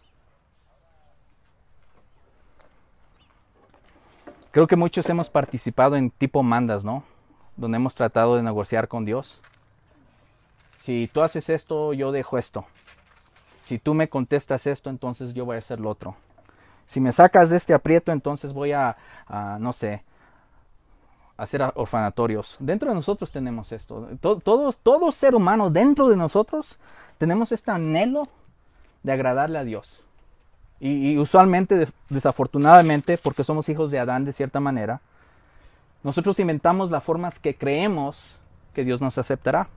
Creo 4.50 4.66
que 4.66 4.76
muchos 4.76 5.08
hemos 5.08 5.30
participado 5.30 5.96
en 5.96 6.10
tipo 6.10 6.42
mandas, 6.42 6.84
¿no? 6.84 7.04
Donde 7.58 7.76
hemos 7.76 7.94
tratado 7.94 8.38
de 8.38 8.42
negociar 8.42 8.88
con 8.88 9.06
Dios. 9.06 9.40
Si 10.78 11.12
tú 11.14 11.22
haces 11.22 11.48
esto, 11.48 11.94
yo 11.94 12.12
dejo 12.12 12.40
esto. 12.40 12.66
Si 13.62 13.78
tú 13.78 13.94
me 13.94 14.10
contestas 14.10 14.66
esto, 14.66 14.90
entonces 14.90 15.36
yo 15.36 15.46
voy 15.46 15.58
a 15.58 15.60
hacer 15.60 15.80
lo 15.80 15.92
otro. 15.92 16.16
Si 16.88 17.00
me 17.00 17.14
sacas 17.14 17.52
de 17.52 17.58
este 17.58 17.76
aprieto, 17.76 18.12
entonces 18.12 18.52
voy 18.52 18.72
a, 18.72 18.98
no 19.60 19.74
sé, 19.74 20.04
hacer 21.40 21.62
orfanatorios. 21.76 22.58
Dentro 22.60 22.90
de 22.90 22.96
nosotros 22.96 23.32
tenemos 23.32 23.72
esto. 23.72 24.10
Todos, 24.20 24.78
todo 24.80 25.12
ser 25.12 25.36
humano 25.36 25.70
dentro 25.70 26.10
de 26.10 26.16
nosotros 26.16 26.78
tenemos 27.18 27.52
este 27.52 27.72
anhelo 27.72 28.28
de 29.04 29.14
agradarle 29.14 29.58
a 29.58 29.64
Dios. 29.64 30.04
Y, 30.82 31.18
usualmente, 31.18 31.88
desafortunadamente, 32.10 33.18
porque 33.18 33.44
somos 33.44 33.68
hijos 33.68 33.92
de 33.92 34.00
Adán 34.00 34.24
de 34.24 34.32
cierta 34.32 34.60
manera, 34.60 35.02
nosotros 36.04 36.40
inventamos 36.40 36.90
las 36.90 37.04
formas 37.04 37.40
que 37.40 37.56
creemos 37.56 38.40
que 38.74 38.86
Dios 38.86 39.02
nos 39.02 39.18
aceptará. 39.18 39.68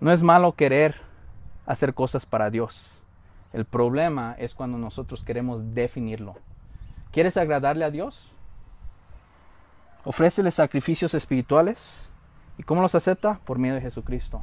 No 0.00 0.12
es 0.12 0.22
malo 0.22 0.52
querer 0.52 0.96
hacer 1.66 1.94
cosas 1.94 2.24
para 2.26 2.50
Dios. 2.50 2.86
El 3.52 3.64
problema 3.64 4.36
es 4.38 4.54
cuando 4.54 4.78
nosotros 4.78 5.24
queremos 5.24 5.74
definirlo. 5.74 6.36
¿Quieres 7.10 7.36
agradarle 7.36 7.84
a 7.84 7.90
Dios? 7.90 8.33
Ofrécele 10.04 10.50
sacrificios 10.50 11.14
espirituales. 11.14 12.10
¿Y 12.58 12.62
cómo 12.62 12.82
los 12.82 12.94
acepta? 12.94 13.40
Por 13.44 13.58
medio 13.58 13.74
de 13.74 13.80
Jesucristo. 13.80 14.42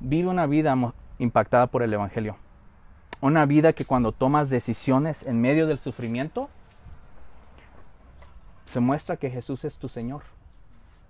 Vive 0.00 0.28
una 0.28 0.46
vida 0.46 0.76
impactada 1.18 1.68
por 1.68 1.82
el 1.82 1.92
Evangelio. 1.92 2.36
Una 3.20 3.46
vida 3.46 3.72
que 3.72 3.84
cuando 3.84 4.12
tomas 4.12 4.50
decisiones 4.50 5.22
en 5.22 5.40
medio 5.40 5.66
del 5.66 5.78
sufrimiento, 5.78 6.50
se 8.66 8.80
muestra 8.80 9.16
que 9.16 9.30
Jesús 9.30 9.64
es 9.64 9.78
tu 9.78 9.88
Señor. 9.88 10.22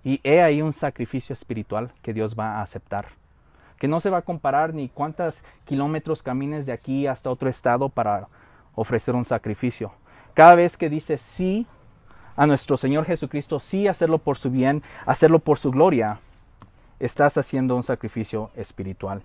Y 0.03 0.21
he 0.23 0.41
ahí 0.41 0.61
un 0.61 0.71
sacrificio 0.71 1.33
espiritual 1.33 1.91
que 2.03 2.13
Dios 2.13 2.35
va 2.39 2.57
a 2.57 2.61
aceptar. 2.61 3.07
Que 3.79 3.87
no 3.87 3.99
se 3.99 4.11
va 4.11 4.19
a 4.19 4.21
comparar 4.21 4.73
ni 4.73 4.87
cuántos 4.87 5.41
kilómetros 5.65 6.21
camines 6.21 6.67
de 6.67 6.71
aquí 6.71 7.07
hasta 7.07 7.31
otro 7.31 7.49
estado 7.49 7.89
para 7.89 8.27
ofrecer 8.75 9.15
un 9.15 9.25
sacrificio. 9.25 9.91
Cada 10.35 10.53
vez 10.55 10.77
que 10.77 10.89
dices 10.89 11.21
sí 11.21 11.65
a 12.35 12.47
nuestro 12.47 12.77
Señor 12.77 13.05
Jesucristo, 13.05 13.59
sí 13.59 13.87
hacerlo 13.87 14.17
por 14.17 14.37
su 14.37 14.49
bien, 14.49 14.83
hacerlo 15.05 15.39
por 15.39 15.57
su 15.57 15.71
gloria, 15.71 16.19
estás 16.99 17.37
haciendo 17.37 17.75
un 17.75 17.83
sacrificio 17.83 18.51
espiritual. 18.55 19.21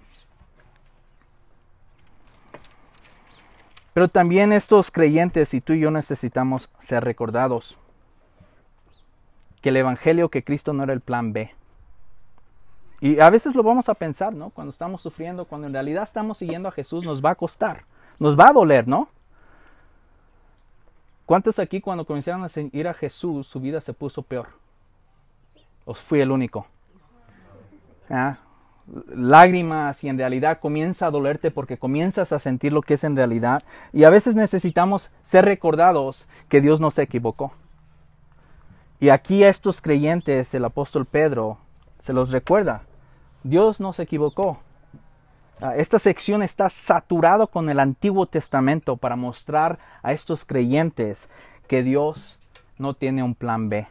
Pero 3.92 4.08
también 4.08 4.52
estos 4.52 4.90
creyentes 4.90 5.52
y 5.54 5.60
tú 5.60 5.72
y 5.72 5.80
yo 5.80 5.90
necesitamos 5.90 6.70
ser 6.78 7.04
recordados 7.04 7.76
que 9.60 9.70
el 9.70 9.76
Evangelio, 9.76 10.30
que 10.30 10.44
Cristo 10.44 10.72
no 10.72 10.84
era 10.84 10.92
el 10.92 11.00
plan 11.00 11.32
B. 11.32 11.52
Y 13.00 13.18
a 13.20 13.30
veces 13.30 13.54
lo 13.54 13.62
vamos 13.62 13.88
a 13.88 13.94
pensar, 13.94 14.32
¿no? 14.32 14.50
Cuando 14.50 14.70
estamos 14.70 15.02
sufriendo, 15.02 15.44
cuando 15.46 15.66
en 15.66 15.72
realidad 15.72 16.04
estamos 16.04 16.38
siguiendo 16.38 16.68
a 16.68 16.72
Jesús, 16.72 17.04
nos 17.04 17.24
va 17.24 17.30
a 17.30 17.34
costar, 17.34 17.84
nos 18.18 18.38
va 18.38 18.48
a 18.48 18.52
doler, 18.52 18.86
¿no? 18.86 19.08
¿Cuántos 21.30 21.60
aquí 21.60 21.80
cuando 21.80 22.04
comenzaron 22.04 22.42
a 22.42 22.48
seguir 22.48 22.88
a 22.88 22.92
Jesús, 22.92 23.46
su 23.46 23.60
vida 23.60 23.80
se 23.80 23.92
puso 23.92 24.20
peor? 24.20 24.48
¿O 25.84 25.94
fui 25.94 26.20
el 26.20 26.32
único? 26.32 26.66
¿Ah? 28.08 28.38
lágrimas 29.14 30.02
y 30.02 30.08
en 30.08 30.18
realidad 30.18 30.58
comienza 30.58 31.06
a 31.06 31.12
dolerte 31.12 31.52
porque 31.52 31.78
comienzas 31.78 32.32
a 32.32 32.40
sentir 32.40 32.72
lo 32.72 32.82
que 32.82 32.94
es 32.94 33.04
en 33.04 33.14
realidad. 33.14 33.62
Y 33.92 34.02
a 34.02 34.10
veces 34.10 34.34
necesitamos 34.34 35.12
ser 35.22 35.44
recordados 35.44 36.26
que 36.48 36.60
Dios 36.60 36.80
no 36.80 36.90
se 36.90 37.02
equivocó. 37.02 37.52
Y 38.98 39.10
aquí 39.10 39.44
a 39.44 39.50
estos 39.50 39.80
creyentes 39.80 40.52
el 40.52 40.64
apóstol 40.64 41.06
Pedro 41.06 41.58
se 42.00 42.12
los 42.12 42.32
recuerda. 42.32 42.82
Dios 43.44 43.78
no 43.78 43.92
se 43.92 44.02
equivocó. 44.02 44.58
Ah, 45.62 45.74
esta 45.76 45.98
sección 45.98 46.42
está 46.42 46.70
saturado 46.70 47.48
con 47.48 47.68
el 47.68 47.80
Antiguo 47.80 48.24
Testamento 48.24 48.96
para 48.96 49.14
mostrar 49.14 49.78
a 50.02 50.12
estos 50.12 50.46
creyentes 50.46 51.28
que 51.66 51.82
Dios 51.82 52.40
no 52.78 52.94
tiene 52.94 53.22
un 53.22 53.34
plan 53.34 53.68
B. 53.68 53.86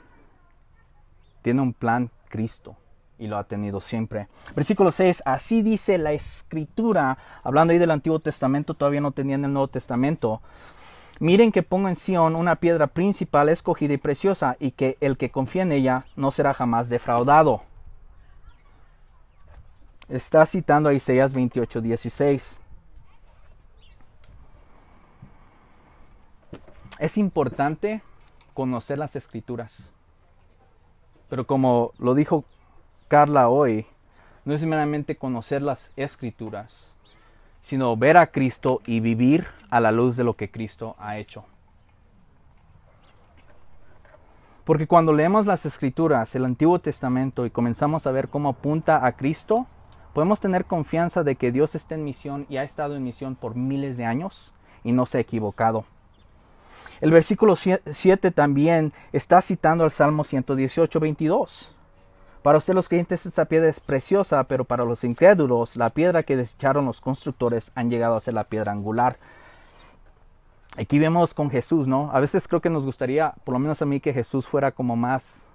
Tiene 1.44 1.62
un 1.62 1.74
plan 1.74 2.10
Cristo 2.28 2.76
y 3.20 3.28
lo 3.28 3.38
ha 3.38 3.44
tenido 3.44 3.82
siempre. 3.82 4.28
Versículo 4.56 4.92
6, 4.92 5.22
así 5.26 5.62
dice 5.62 6.00
la 6.00 6.12
escritura, 6.12 7.20
hablando 7.44 7.72
ahí 7.72 7.78
del 7.78 7.92
Antiguo 7.92 8.20
Testamento, 8.20 8.74
todavía 8.74 9.02
no 9.02 9.12
tenían 9.12 9.46
el 9.46 9.54
Nuevo 9.54 9.68
Testamento. 9.68 10.42
Miren 11.20 11.52
que 11.52 11.62
pongo 11.62 11.90
en 11.90 11.98
Sion 11.98 12.36
una 12.36 12.56
piedra 12.56 12.88
principal 12.88 13.50
escogida 13.50 13.94
y 13.94 13.98
preciosa, 13.98 14.56
y 14.60 14.72
que 14.72 14.98
el 15.02 15.18
que 15.18 15.30
confía 15.30 15.64
en 15.64 15.74
ella 15.74 16.06
no 16.16 16.32
será 16.32 16.54
jamás 16.56 16.90
defraudado. 16.90 17.62
Está 20.10 20.44
citando 20.48 20.90
a 20.90 20.94
Isaías 20.94 21.34
28, 21.34 21.82
16. 21.82 22.60
Es 26.98 27.18
importante 27.18 28.02
conocer 28.56 28.98
las 28.98 29.16
escrituras. 29.16 29.88
Pero 31.30 31.46
como 31.46 31.92
lo 32.00 32.16
dijo 32.16 32.44
Carla 33.08 33.50
hoy 33.50 33.86
no 34.46 34.56
es 34.56 34.66
meramente 34.66 35.16
conocer 35.16 35.62
las 35.62 35.92
escrituras, 35.96 36.92
sino 37.62 37.96
ver 37.96 38.18
a 38.18 38.32
Cristo 38.32 38.82
y 38.88 39.02
vivir 39.02 39.46
a 39.70 39.80
la 39.80 39.92
luz 39.92 40.18
de 40.18 40.24
lo 40.24 40.36
que 40.36 40.50
Cristo 40.50 40.96
ha 40.98 41.20
hecho. 41.20 41.46
Porque 44.66 44.88
cuando 44.88 45.14
leemos 45.14 45.46
las 45.46 45.68
escrituras, 45.68 46.34
el 46.34 46.46
Antiguo 46.46 46.80
Testamento, 46.80 47.46
y 47.46 47.52
comenzamos 47.52 48.08
a 48.08 48.12
ver 48.12 48.30
cómo 48.30 48.50
apunta 48.50 49.06
a 49.06 49.12
Cristo, 49.12 49.68
podemos 50.20 50.42
tener 50.42 50.66
confianza 50.66 51.24
de 51.24 51.38
que 51.38 51.54
Dios 51.54 51.76
está 51.76 51.96
en 51.96 52.04
misión 52.04 52.46
y 52.50 52.58
ha 52.58 52.64
estado 52.64 52.98
en 52.98 53.04
misión 53.06 53.38
por 53.38 53.56
miles 53.56 53.96
de 53.96 54.04
años 54.04 54.54
y 54.84 54.92
no 54.92 55.06
se 55.06 55.18
ha 55.18 55.22
equivocado. 55.22 55.86
El 57.00 57.12
versículo 57.12 57.56
7 57.56 58.32
también 58.32 58.92
está 59.14 59.42
citando 59.42 59.86
al 59.86 59.92
Salmo 59.92 60.26
118, 60.26 61.00
22. 61.00 61.74
Para 62.44 62.58
usted 62.58 62.74
los 62.74 62.90
creyentes 62.90 63.26
esta 63.26 63.46
piedra 63.46 63.70
es 63.70 63.80
preciosa, 63.80 64.44
pero 64.44 64.66
para 64.66 64.84
los 64.84 65.06
incrédulos 65.06 65.78
la 65.78 65.90
piedra 65.90 66.24
que 66.24 66.36
desecharon 66.36 66.86
los 66.86 67.00
constructores 67.00 67.72
han 67.76 67.90
llegado 67.90 68.18
a 68.18 68.20
ser 68.20 68.34
la 68.34 68.44
piedra 68.44 68.74
angular. 68.74 69.20
Aquí 70.78 71.00
vemos 71.00 71.34
con 71.34 71.50
Jesús, 71.50 71.88
¿no? 71.88 72.12
A 72.12 72.20
veces 72.20 72.46
creo 72.50 72.60
que 72.60 72.70
nos 72.70 72.84
gustaría, 72.84 73.36
por 73.46 73.54
lo 73.54 73.60
menos 73.60 73.82
a 73.82 73.86
mí, 73.86 74.02
que 74.02 74.12
Jesús 74.12 74.50
fuera 74.50 74.74
como 74.74 74.98
más, 74.98 75.48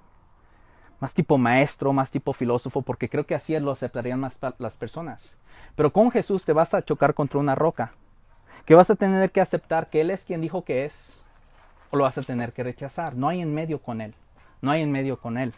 más 1.05 1.12
tipo 1.12 1.37
maestro, 1.37 1.93
más 1.93 2.11
tipo 2.11 2.33
filósofo, 2.33 2.81
porque 2.81 3.11
creo 3.11 3.27
que 3.27 3.35
así 3.35 3.55
lo 3.59 3.73
aceptarían 3.73 4.19
más 4.19 4.40
las 4.57 4.79
personas. 4.79 5.37
Pero 5.77 5.93
con 5.93 6.11
Jesús 6.11 6.47
te 6.47 6.55
vas 6.55 6.73
a 6.73 6.83
chocar 6.83 7.12
contra 7.12 7.38
una 7.38 7.55
roca, 7.55 7.93
que 8.64 8.75
vas 8.75 8.88
a 8.88 8.95
tener 8.95 9.31
que 9.31 9.43
aceptar 9.43 9.90
que 9.90 10.01
Él 10.01 10.11
es 10.11 10.25
quien 10.25 10.40
dijo 10.40 10.64
que 10.64 10.87
es, 10.87 11.21
o 11.90 11.99
lo 11.99 12.05
vas 12.05 12.17
a 12.17 12.23
tener 12.23 12.55
que 12.55 12.62
rechazar. 12.62 13.17
No 13.17 13.29
hay 13.29 13.43
en 13.43 13.53
medio 13.53 13.83
con 13.83 14.01
Él. 14.01 14.14
No 14.62 14.71
hay 14.71 14.81
en 14.81 14.93
medio 14.93 15.21
con 15.21 15.37
Él. 15.37 15.53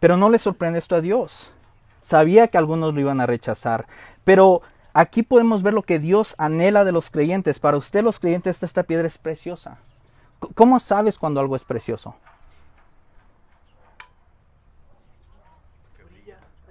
Pero 0.00 0.16
no 0.16 0.30
le 0.30 0.38
sorprende 0.38 0.78
esto 0.78 0.96
a 0.96 1.02
Dios. 1.02 1.52
Sabía 2.00 2.48
que 2.48 2.56
algunos 2.56 2.94
lo 2.94 3.00
iban 3.02 3.20
a 3.20 3.26
rechazar. 3.26 3.86
Pero 4.24 4.62
aquí 4.94 5.22
podemos 5.22 5.62
ver 5.62 5.74
lo 5.74 5.82
que 5.82 5.98
Dios 5.98 6.34
anhela 6.38 6.84
de 6.84 6.92
los 6.92 7.10
creyentes. 7.10 7.60
Para 7.60 7.76
usted 7.76 8.02
los 8.02 8.20
creyentes 8.20 8.62
esta 8.62 8.84
piedra 8.84 9.06
es 9.06 9.18
preciosa. 9.18 9.76
¿Cómo 10.54 10.80
sabes 10.80 11.18
cuando 11.18 11.40
algo 11.40 11.56
es 11.56 11.64
precioso? 11.64 12.14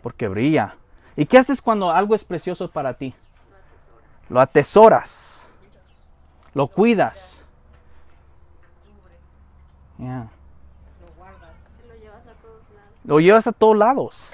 Porque 0.06 0.28
brilla. 0.28 0.76
¿Y 1.16 1.26
qué 1.26 1.40
haces 1.40 1.64
cuando 1.64 1.90
algo 1.90 2.14
es 2.14 2.24
precioso 2.24 2.70
para 2.70 2.94
ti? 2.94 3.16
Lo 4.30 4.40
atesoras. 4.40 5.48
Lo 6.54 6.68
cuidas. 6.68 7.42
Lo 13.04 13.20
llevas 13.20 13.48
a 13.48 13.52
todos 13.52 13.76
lados. 13.76 14.28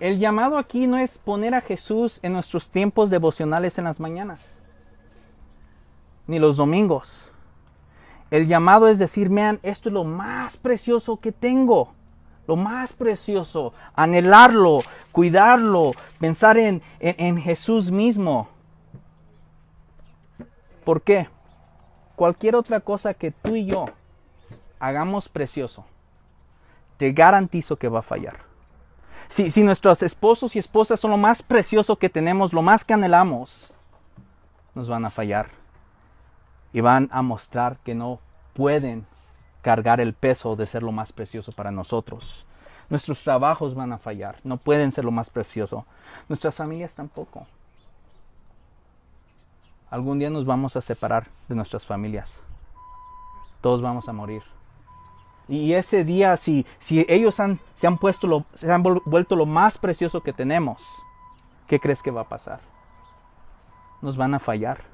El 0.00 0.18
llamado 0.18 0.56
aquí 0.56 0.86
no 0.86 0.96
es 0.96 1.18
poner 1.18 1.54
a 1.54 1.60
Jesús 1.60 2.18
en 2.22 2.32
nuestros 2.32 2.70
tiempos 2.70 3.10
devocionales 3.10 3.76
en 3.76 3.84
las 3.84 4.00
mañanas, 4.00 4.56
ni 6.26 6.38
los 6.38 6.56
domingos. 6.56 7.28
El 8.30 8.46
llamado 8.46 8.88
es 8.88 8.98
decir, 8.98 9.28
vean, 9.28 9.60
esto 9.62 9.90
es 9.90 9.92
lo 9.92 10.04
más 10.04 10.56
precioso 10.56 11.20
que 11.20 11.30
tengo, 11.30 11.92
lo 12.46 12.56
más 12.56 12.92
precioso, 12.92 13.72
anhelarlo, 13.94 14.80
cuidarlo, 15.12 15.92
pensar 16.18 16.58
en, 16.58 16.82
en 17.00 17.40
Jesús 17.40 17.90
mismo. 17.90 18.48
¿Por 20.84 21.02
qué? 21.02 21.28
Cualquier 22.14 22.54
otra 22.56 22.80
cosa 22.80 23.14
que 23.14 23.30
tú 23.30 23.56
y 23.56 23.66
yo 23.66 23.86
hagamos 24.78 25.28
precioso, 25.28 25.84
te 26.96 27.12
garantizo 27.12 27.76
que 27.76 27.88
va 27.88 28.00
a 28.00 28.02
fallar. 28.02 28.40
Si, 29.28 29.50
si 29.50 29.64
nuestros 29.64 30.02
esposos 30.02 30.54
y 30.54 30.58
esposas 30.58 31.00
son 31.00 31.10
lo 31.10 31.16
más 31.16 31.42
precioso 31.42 31.96
que 31.96 32.08
tenemos, 32.08 32.52
lo 32.52 32.62
más 32.62 32.84
que 32.84 32.94
anhelamos, 32.94 33.74
nos 34.74 34.88
van 34.88 35.04
a 35.04 35.10
fallar. 35.10 35.50
Y 36.72 36.80
van 36.80 37.08
a 37.10 37.22
mostrar 37.22 37.78
que 37.78 37.94
no 37.94 38.20
pueden 38.52 39.06
cargar 39.66 40.00
el 40.00 40.14
peso 40.14 40.54
de 40.54 40.64
ser 40.64 40.84
lo 40.84 40.92
más 40.92 41.12
precioso 41.12 41.50
para 41.50 41.72
nosotros. 41.72 42.46
Nuestros 42.88 43.20
trabajos 43.24 43.74
van 43.74 43.92
a 43.92 43.98
fallar, 43.98 44.38
no 44.44 44.58
pueden 44.58 44.92
ser 44.92 45.04
lo 45.04 45.10
más 45.10 45.28
precioso. 45.28 45.84
Nuestras 46.28 46.54
familias 46.54 46.94
tampoco. 46.94 47.48
Algún 49.90 50.20
día 50.20 50.30
nos 50.30 50.46
vamos 50.46 50.76
a 50.76 50.80
separar 50.80 51.26
de 51.48 51.56
nuestras 51.56 51.84
familias. 51.84 52.32
Todos 53.60 53.82
vamos 53.82 54.08
a 54.08 54.12
morir. 54.12 54.44
Y 55.48 55.72
ese 55.72 56.04
día, 56.04 56.36
si, 56.36 56.64
si 56.78 57.04
ellos 57.08 57.34
se 57.34 57.86
han 57.88 57.98
puesto 57.98 58.46
se 58.54 58.70
han 58.70 58.84
vuelto 58.84 59.34
lo 59.34 59.46
más 59.46 59.78
precioso 59.78 60.20
que 60.20 60.32
tenemos, 60.32 60.80
¿qué 61.66 61.80
crees 61.80 62.04
que 62.04 62.12
va 62.12 62.20
a 62.20 62.28
pasar? 62.28 62.60
Nos 64.00 64.16
van 64.16 64.32
a 64.32 64.38
fallar. 64.38 64.84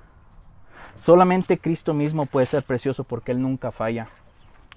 Solamente 0.97 1.59
Cristo 1.59 1.93
mismo 1.93 2.25
puede 2.25 2.47
ser 2.47 2.63
precioso 2.63 3.05
porque 3.05 3.33
Él 3.33 3.43
nunca 3.43 3.71
falla. 3.71 4.09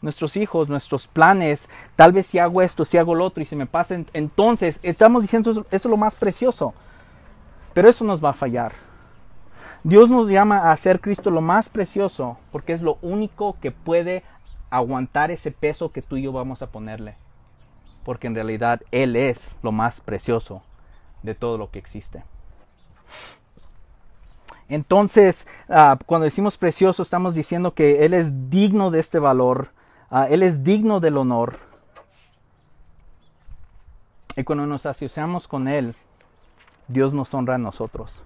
Nuestros 0.06 0.38
hijos, 0.38 0.70
nuestros 0.70 1.08
planes, 1.08 1.68
tal 1.96 2.14
vez 2.14 2.28
si 2.28 2.38
hago 2.38 2.62
esto, 2.62 2.86
si 2.86 3.00
hago 3.00 3.16
lo 3.16 3.26
otro 3.26 3.42
y 3.42 3.48
se 3.48 3.56
me 3.56 3.66
pasa, 3.66 4.00
entonces 4.14 4.80
estamos 4.84 5.24
diciendo 5.24 5.50
eso, 5.50 5.66
eso 5.72 5.88
es 5.88 5.92
lo 5.92 5.98
más 5.98 6.14
precioso. 6.14 6.76
Pero 7.74 7.90
eso 7.90 8.06
nos 8.06 8.24
va 8.24 8.30
a 8.30 8.34
fallar. 8.34 8.74
Dios 9.84 10.12
nos 10.12 10.30
llama 10.30 10.60
a 10.60 10.72
hacer 10.74 11.02
Cristo 11.02 11.32
lo 11.32 11.42
más 11.42 11.70
precioso 11.70 12.38
porque 12.52 12.74
es 12.74 12.84
lo 12.84 13.00
único 13.02 13.58
que 13.60 13.72
puede 13.72 14.22
aguantar 14.70 15.32
ese 15.32 15.50
peso 15.50 15.92
que 15.92 16.04
tú 16.04 16.18
y 16.18 16.22
yo 16.22 16.32
vamos 16.32 16.62
a 16.62 16.68
ponerle. 16.68 17.16
Porque 18.04 18.28
en 18.28 18.36
realidad 18.36 18.82
Él 18.92 19.16
es 19.16 19.56
lo 19.64 19.72
más 19.72 20.02
precioso 20.02 20.62
de 21.24 21.34
todo 21.34 21.58
lo 21.58 21.72
que 21.72 21.80
existe. 21.80 22.24
Entonces, 24.70 25.48
ah, 25.68 25.98
cuando 26.06 26.26
decimos 26.26 26.58
precioso, 26.58 27.02
estamos 27.02 27.34
diciendo 27.34 27.74
que 27.74 28.06
Él 28.06 28.14
es 28.14 28.52
digno 28.52 28.92
de 28.92 29.00
este 29.00 29.18
valor, 29.18 29.70
ah, 30.10 30.28
Él 30.30 30.44
es 30.44 30.64
digno 30.64 31.00
del 31.00 31.18
honor. 31.18 31.60
Y 34.36 34.44
cuando 34.44 34.66
nos 34.66 34.86
asociamos 34.86 35.48
con 35.48 35.68
Él, 35.68 35.96
Dios 36.88 37.14
nos 37.14 37.34
honra 37.34 37.56
a 37.56 37.60
nosotros. 37.60 38.24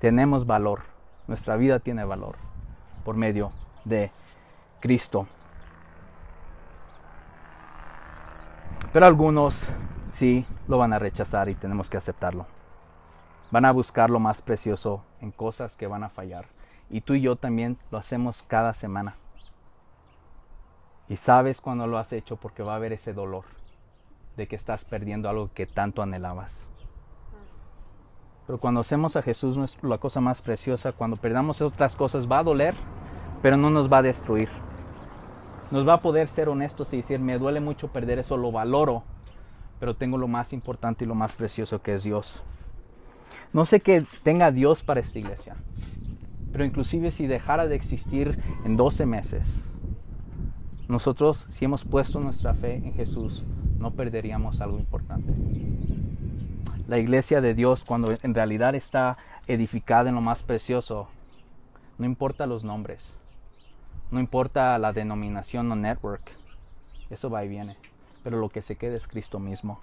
Tenemos 0.00 0.46
valor, 0.46 0.80
nuestra 1.26 1.56
vida 1.56 1.78
tiene 1.78 2.04
valor 2.04 2.36
por 3.04 3.16
medio 3.16 3.52
de 3.84 4.10
Cristo. 4.80 5.26
Pero 8.92 9.06
algunos 9.06 9.68
sí 10.12 10.44
lo 10.66 10.78
van 10.78 10.92
a 10.92 10.98
rechazar 10.98 11.48
y 11.48 11.54
tenemos 11.54 11.88
que 11.88 11.96
aceptarlo. 11.96 12.46
Van 13.50 13.64
a 13.64 13.72
buscar 13.72 14.10
lo 14.10 14.20
más 14.20 14.42
precioso 14.42 15.04
en 15.20 15.30
cosas 15.30 15.76
que 15.76 15.86
van 15.86 16.02
a 16.02 16.08
fallar. 16.08 16.46
Y 16.88 17.02
tú 17.02 17.14
y 17.14 17.20
yo 17.20 17.36
también 17.36 17.78
lo 17.90 17.98
hacemos 17.98 18.42
cada 18.42 18.74
semana. 18.74 19.16
Y 21.10 21.16
sabes 21.16 21.60
cuando 21.60 21.86
lo 21.86 21.98
has 21.98 22.14
hecho 22.14 22.36
porque 22.36 22.62
va 22.62 22.72
a 22.72 22.76
haber 22.76 22.94
ese 22.94 23.12
dolor 23.12 23.44
de 24.38 24.48
que 24.48 24.56
estás 24.56 24.86
perdiendo 24.86 25.28
algo 25.28 25.50
que 25.52 25.66
tanto 25.66 26.00
anhelabas. 26.00 26.66
Pero 28.46 28.58
cuando 28.58 28.80
hacemos 28.80 29.16
a 29.16 29.22
Jesús 29.22 29.76
la 29.82 29.98
cosa 29.98 30.22
más 30.22 30.40
preciosa, 30.40 30.92
cuando 30.92 31.18
perdamos 31.18 31.60
otras 31.60 31.94
cosas 31.96 32.26
va 32.30 32.38
a 32.38 32.44
doler, 32.44 32.74
pero 33.42 33.58
no 33.58 33.68
nos 33.70 33.92
va 33.92 33.98
a 33.98 34.02
destruir 34.02 34.48
nos 35.70 35.86
va 35.86 35.94
a 35.94 36.02
poder 36.02 36.28
ser 36.28 36.48
honestos 36.48 36.92
y 36.92 36.98
decir, 36.98 37.20
me 37.20 37.38
duele 37.38 37.60
mucho 37.60 37.88
perder 37.88 38.18
eso, 38.18 38.36
lo 38.36 38.50
valoro, 38.50 39.04
pero 39.78 39.94
tengo 39.94 40.18
lo 40.18 40.28
más 40.28 40.52
importante 40.52 41.04
y 41.04 41.08
lo 41.08 41.14
más 41.14 41.32
precioso 41.32 41.80
que 41.80 41.94
es 41.94 42.02
Dios. 42.02 42.42
No 43.52 43.64
sé 43.64 43.80
qué 43.80 44.04
tenga 44.22 44.50
Dios 44.50 44.82
para 44.82 45.00
esta 45.00 45.18
iglesia, 45.18 45.56
pero 46.52 46.64
inclusive 46.64 47.10
si 47.10 47.26
dejara 47.26 47.68
de 47.68 47.76
existir 47.76 48.42
en 48.64 48.76
12 48.76 49.06
meses, 49.06 49.62
nosotros 50.90 51.46
si 51.50 51.64
hemos 51.64 51.84
puesto 51.84 52.18
nuestra 52.18 52.52
fe 52.52 52.74
en 52.74 52.92
Jesús, 52.94 53.44
no 53.78 53.92
perderíamos 53.92 54.60
algo 54.60 54.76
importante. 54.76 55.32
La 56.88 56.98
iglesia 56.98 57.40
de 57.40 57.54
Dios, 57.54 57.84
cuando 57.84 58.12
en 58.20 58.34
realidad 58.34 58.74
está 58.74 59.16
edificada 59.46 60.08
en 60.08 60.16
lo 60.16 60.20
más 60.20 60.42
precioso, 60.42 61.06
no 61.96 62.06
importa 62.06 62.46
los 62.46 62.64
nombres, 62.64 63.04
no 64.10 64.18
importa 64.18 64.76
la 64.78 64.92
denominación 64.92 65.70
o 65.70 65.76
network. 65.76 66.22
Eso 67.08 67.30
va 67.30 67.44
y 67.44 67.48
viene. 67.48 67.76
Pero 68.24 68.38
lo 68.38 68.48
que 68.48 68.60
se 68.60 68.74
queda 68.74 68.96
es 68.96 69.06
Cristo 69.06 69.38
mismo. 69.38 69.78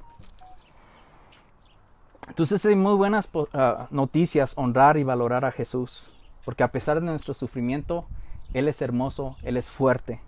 Entonces 2.28 2.66
hay 2.66 2.76
muy 2.76 2.96
buenas 2.96 3.30
ah, 3.54 3.88
noticias 3.92 4.58
honrar 4.58 4.98
y 4.98 5.04
valorar 5.04 5.46
a 5.46 5.54
Jesús. 5.54 6.12
Porque 6.44 6.64
a 6.64 6.72
pesar 6.74 7.00
de 7.00 7.06
nuestro 7.06 7.34
sufrimiento, 7.34 8.06
Él 8.54 8.68
es 8.68 8.82
hermoso, 8.82 9.38
Él 9.44 9.56
es 9.56 9.70
fuerte. 9.70 10.20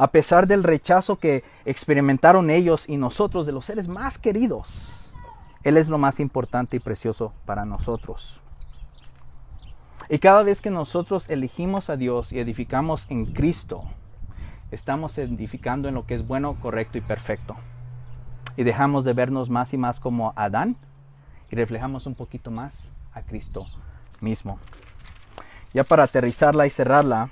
A 0.00 0.06
pesar 0.12 0.46
del 0.46 0.64
rechazo 0.64 1.16
que 1.16 1.44
experimentaron 1.66 2.48
ellos 2.48 2.88
y 2.88 2.96
nosotros 2.96 3.44
de 3.44 3.52
los 3.52 3.66
seres 3.66 3.86
más 3.86 4.16
queridos, 4.16 4.88
Él 5.62 5.76
es 5.76 5.90
lo 5.90 5.98
más 5.98 6.20
importante 6.20 6.78
y 6.78 6.80
precioso 6.80 7.34
para 7.44 7.66
nosotros. 7.66 8.40
Y 10.08 10.18
cada 10.18 10.42
vez 10.42 10.62
que 10.62 10.70
nosotros 10.70 11.28
elegimos 11.28 11.90
a 11.90 11.98
Dios 11.98 12.32
y 12.32 12.40
edificamos 12.40 13.04
en 13.10 13.26
Cristo, 13.26 13.84
estamos 14.70 15.18
edificando 15.18 15.86
en 15.86 15.96
lo 15.96 16.06
que 16.06 16.14
es 16.14 16.26
bueno, 16.26 16.56
correcto 16.62 16.96
y 16.96 17.02
perfecto. 17.02 17.56
Y 18.56 18.64
dejamos 18.64 19.04
de 19.04 19.12
vernos 19.12 19.50
más 19.50 19.74
y 19.74 19.76
más 19.76 20.00
como 20.00 20.32
Adán 20.34 20.78
y 21.50 21.56
reflejamos 21.56 22.06
un 22.06 22.14
poquito 22.14 22.50
más 22.50 22.88
a 23.12 23.20
Cristo 23.20 23.66
mismo. 24.22 24.58
Ya 25.74 25.84
para 25.84 26.04
aterrizarla 26.04 26.66
y 26.66 26.70
cerrarla, 26.70 27.28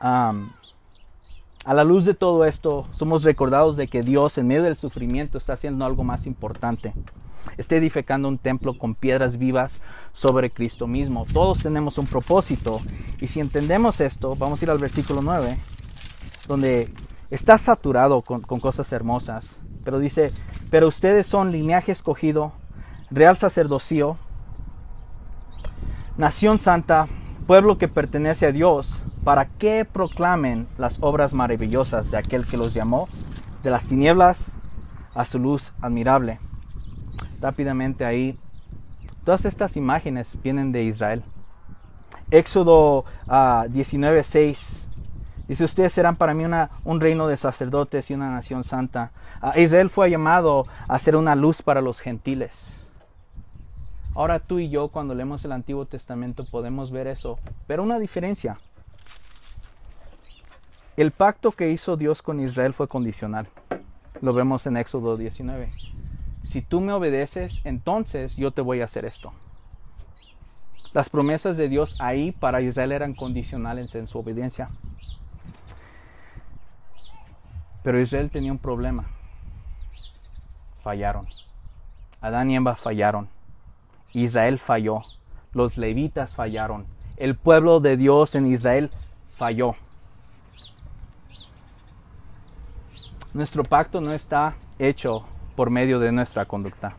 a 0.00 1.74
la 1.74 1.84
luz 1.84 2.06
de 2.06 2.14
todo 2.14 2.44
esto, 2.44 2.86
somos 2.92 3.22
recordados 3.22 3.76
de 3.76 3.88
que 3.88 4.02
Dios 4.02 4.38
en 4.38 4.46
medio 4.46 4.62
del 4.62 4.76
sufrimiento 4.76 5.38
está 5.38 5.52
haciendo 5.52 5.84
algo 5.84 6.04
más 6.04 6.26
importante. 6.26 6.94
Está 7.56 7.76
edificando 7.76 8.28
un 8.28 8.38
templo 8.38 8.78
con 8.78 8.94
piedras 8.94 9.38
vivas 9.38 9.80
sobre 10.12 10.50
Cristo 10.50 10.86
mismo. 10.86 11.26
Todos 11.32 11.62
tenemos 11.62 11.98
un 11.98 12.06
propósito. 12.06 12.80
Y 13.20 13.28
si 13.28 13.40
entendemos 13.40 14.00
esto, 14.00 14.36
vamos 14.36 14.60
a 14.60 14.64
ir 14.64 14.70
al 14.70 14.78
versículo 14.78 15.20
9, 15.22 15.58
donde 16.48 16.92
está 17.30 17.58
saturado 17.58 18.22
con, 18.22 18.40
con 18.42 18.60
cosas 18.60 18.92
hermosas. 18.92 19.56
Pero 19.84 19.98
dice, 19.98 20.32
pero 20.70 20.88
ustedes 20.88 21.26
son 21.26 21.52
linaje 21.52 21.92
escogido, 21.92 22.52
real 23.10 23.36
sacerdocio, 23.36 24.16
nación 26.16 26.58
santa, 26.58 27.08
pueblo 27.50 27.78
que 27.78 27.88
pertenece 27.88 28.46
a 28.46 28.52
Dios, 28.52 29.04
para 29.24 29.46
que 29.46 29.84
proclamen 29.84 30.68
las 30.78 30.98
obras 31.00 31.34
maravillosas 31.34 32.08
de 32.08 32.16
aquel 32.16 32.46
que 32.46 32.56
los 32.56 32.74
llamó 32.74 33.08
de 33.64 33.70
las 33.70 33.88
tinieblas 33.88 34.52
a 35.16 35.24
su 35.24 35.40
luz 35.40 35.72
admirable. 35.80 36.38
Rápidamente 37.40 38.04
ahí, 38.04 38.38
todas 39.24 39.46
estas 39.46 39.76
imágenes 39.76 40.38
vienen 40.44 40.70
de 40.70 40.84
Israel. 40.84 41.24
Éxodo 42.30 43.04
19:6 43.26 43.26
ah, 43.28 43.66
dice: 45.48 45.64
Ustedes 45.64 45.92
serán 45.92 46.14
para 46.14 46.34
mí 46.34 46.44
un 46.84 47.00
reino 47.00 47.26
de 47.26 47.36
sacerdotes 47.36 48.12
y 48.12 48.14
una 48.14 48.30
nación 48.30 48.62
santa. 48.62 49.10
Ah, 49.42 49.58
Israel 49.58 49.90
fue 49.90 50.08
llamado 50.08 50.68
a 50.86 51.00
ser 51.00 51.16
una 51.16 51.34
luz 51.34 51.62
para 51.62 51.80
los 51.80 51.98
gentiles. 51.98 52.79
Ahora 54.20 54.38
tú 54.38 54.58
y 54.58 54.68
yo 54.68 54.88
cuando 54.88 55.14
leemos 55.14 55.46
el 55.46 55.52
Antiguo 55.52 55.86
Testamento 55.86 56.44
podemos 56.44 56.90
ver 56.90 57.06
eso, 57.06 57.38
pero 57.66 57.82
una 57.82 57.98
diferencia. 57.98 58.58
El 60.98 61.10
pacto 61.10 61.52
que 61.52 61.70
hizo 61.70 61.96
Dios 61.96 62.20
con 62.20 62.38
Israel 62.38 62.74
fue 62.74 62.86
condicional. 62.86 63.48
Lo 64.20 64.34
vemos 64.34 64.66
en 64.66 64.76
Éxodo 64.76 65.16
19. 65.16 65.72
Si 66.42 66.60
tú 66.60 66.82
me 66.82 66.92
obedeces, 66.92 67.62
entonces 67.64 68.36
yo 68.36 68.50
te 68.50 68.60
voy 68.60 68.82
a 68.82 68.84
hacer 68.84 69.06
esto. 69.06 69.32
Las 70.92 71.08
promesas 71.08 71.56
de 71.56 71.70
Dios 71.70 71.96
ahí 71.98 72.30
para 72.30 72.60
Israel 72.60 72.92
eran 72.92 73.14
condicionales 73.14 73.94
en 73.94 74.06
su 74.06 74.18
obediencia. 74.18 74.68
Pero 77.82 77.98
Israel 77.98 78.28
tenía 78.28 78.52
un 78.52 78.58
problema. 78.58 79.06
Fallaron. 80.84 81.24
Adán 82.20 82.50
y 82.50 82.56
Eva 82.56 82.74
fallaron. 82.74 83.39
Israel 84.12 84.58
falló, 84.58 85.02
los 85.52 85.76
levitas 85.76 86.34
fallaron, 86.34 86.86
el 87.16 87.36
pueblo 87.36 87.80
de 87.80 87.96
Dios 87.96 88.34
en 88.34 88.46
Israel 88.46 88.90
falló. 89.36 89.74
Nuestro 93.32 93.62
pacto 93.62 94.00
no 94.00 94.12
está 94.12 94.56
hecho 94.78 95.24
por 95.54 95.70
medio 95.70 96.00
de 96.00 96.10
nuestra 96.10 96.46
conducta, 96.46 96.94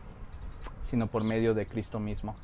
sino 0.88 1.06
por 1.06 1.24
medio 1.24 1.52
de 1.52 1.66
Cristo 1.66 1.98
mismo. 1.98 2.36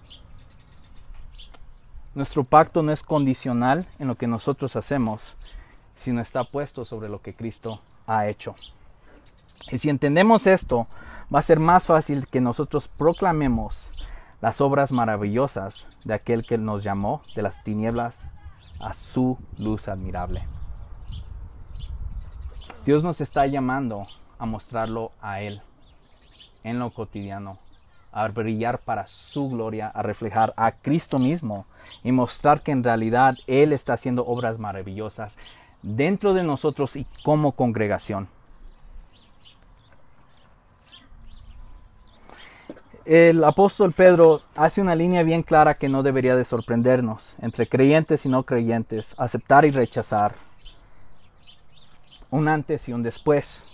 Nuestro 2.15 2.45
pacto 2.45 2.83
no 2.83 2.93
es 2.93 3.03
condicional 3.03 3.87
en 3.99 4.09
lo 4.09 4.17
que 4.17 4.27
nosotros 4.27 4.75
hacemos, 4.77 5.37
sino 5.95 6.21
está 6.21 6.45
puesto 6.45 6.85
sobre 6.85 7.09
lo 7.09 7.23
que 7.23 7.35
Cristo 7.35 7.81
ha 8.07 8.27
hecho. 8.27 8.55
Y 9.71 9.79
si 9.79 9.89
entendemos 9.89 10.47
esto, 10.47 10.87
va 11.33 11.39
a 11.39 11.43
ser 11.43 11.61
más 11.61 11.87
fácil 11.87 12.27
que 12.27 12.41
nosotros 12.41 12.89
proclamemos 12.89 13.91
las 14.41 14.61
obras 14.61 14.93
maravillosas 14.93 15.87
de 16.05 16.15
aquel 16.15 16.47
que 16.47 16.59
nos 16.59 16.85
llamó 16.85 17.23
de 17.35 17.43
las 17.43 17.63
tinieblas 17.65 18.29
a 18.81 18.93
su 18.93 19.37
luz 19.59 19.89
admirable. 19.89 20.47
Dios 22.85 23.03
nos 23.03 23.21
está 23.21 23.47
llamando 23.47 24.05
a 24.39 24.47
mostrarlo 24.47 25.13
a 25.21 25.41
Él 25.41 25.61
en 26.63 26.79
lo 26.79 26.91
cotidiano, 26.91 27.59
a 28.13 28.29
brillar 28.29 28.79
para 28.79 29.07
su 29.09 29.49
gloria, 29.49 29.89
a 29.89 30.03
reflejar 30.03 30.55
a 30.57 30.73
Cristo 30.73 31.19
mismo 31.19 31.67
y 32.05 32.13
mostrar 32.13 32.63
que 32.63 32.73
en 32.73 32.85
realidad 32.85 33.35
Él 33.47 33.73
está 33.73 33.95
haciendo 33.95 34.25
obras 34.27 34.59
maravillosas 34.59 35.37
dentro 35.83 36.33
de 36.35 36.45
nosotros 36.45 36.97
y 36.97 37.07
como 37.25 37.53
congregación. 37.53 38.29
El 43.09 43.43
apóstol 43.43 43.95
Pedro 43.95 44.43
hace 44.55 44.83
una 44.83 44.95
línea 44.95 45.23
bien 45.23 45.43
clara 45.43 45.77
que 45.77 45.89
no 45.89 46.03
debería 46.03 46.37
de 46.37 46.45
sorprendernos 46.45 47.35
entre 47.39 47.67
creyentes 47.67 48.27
y 48.27 48.29
no 48.29 48.43
creyentes, 48.43 49.15
aceptar 49.17 49.65
y 49.65 49.71
rechazar, 49.71 50.35
un 52.29 52.49
antes 52.49 52.87
y 52.87 52.93
un 52.93 53.03
después. 53.03 53.65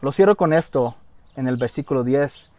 Lo 0.00 0.10
cierro 0.10 0.36
con 0.36 0.52
esto 0.52 0.96
en 1.36 1.46
el 1.46 1.58
versículo 1.58 2.02
10, 2.02 2.50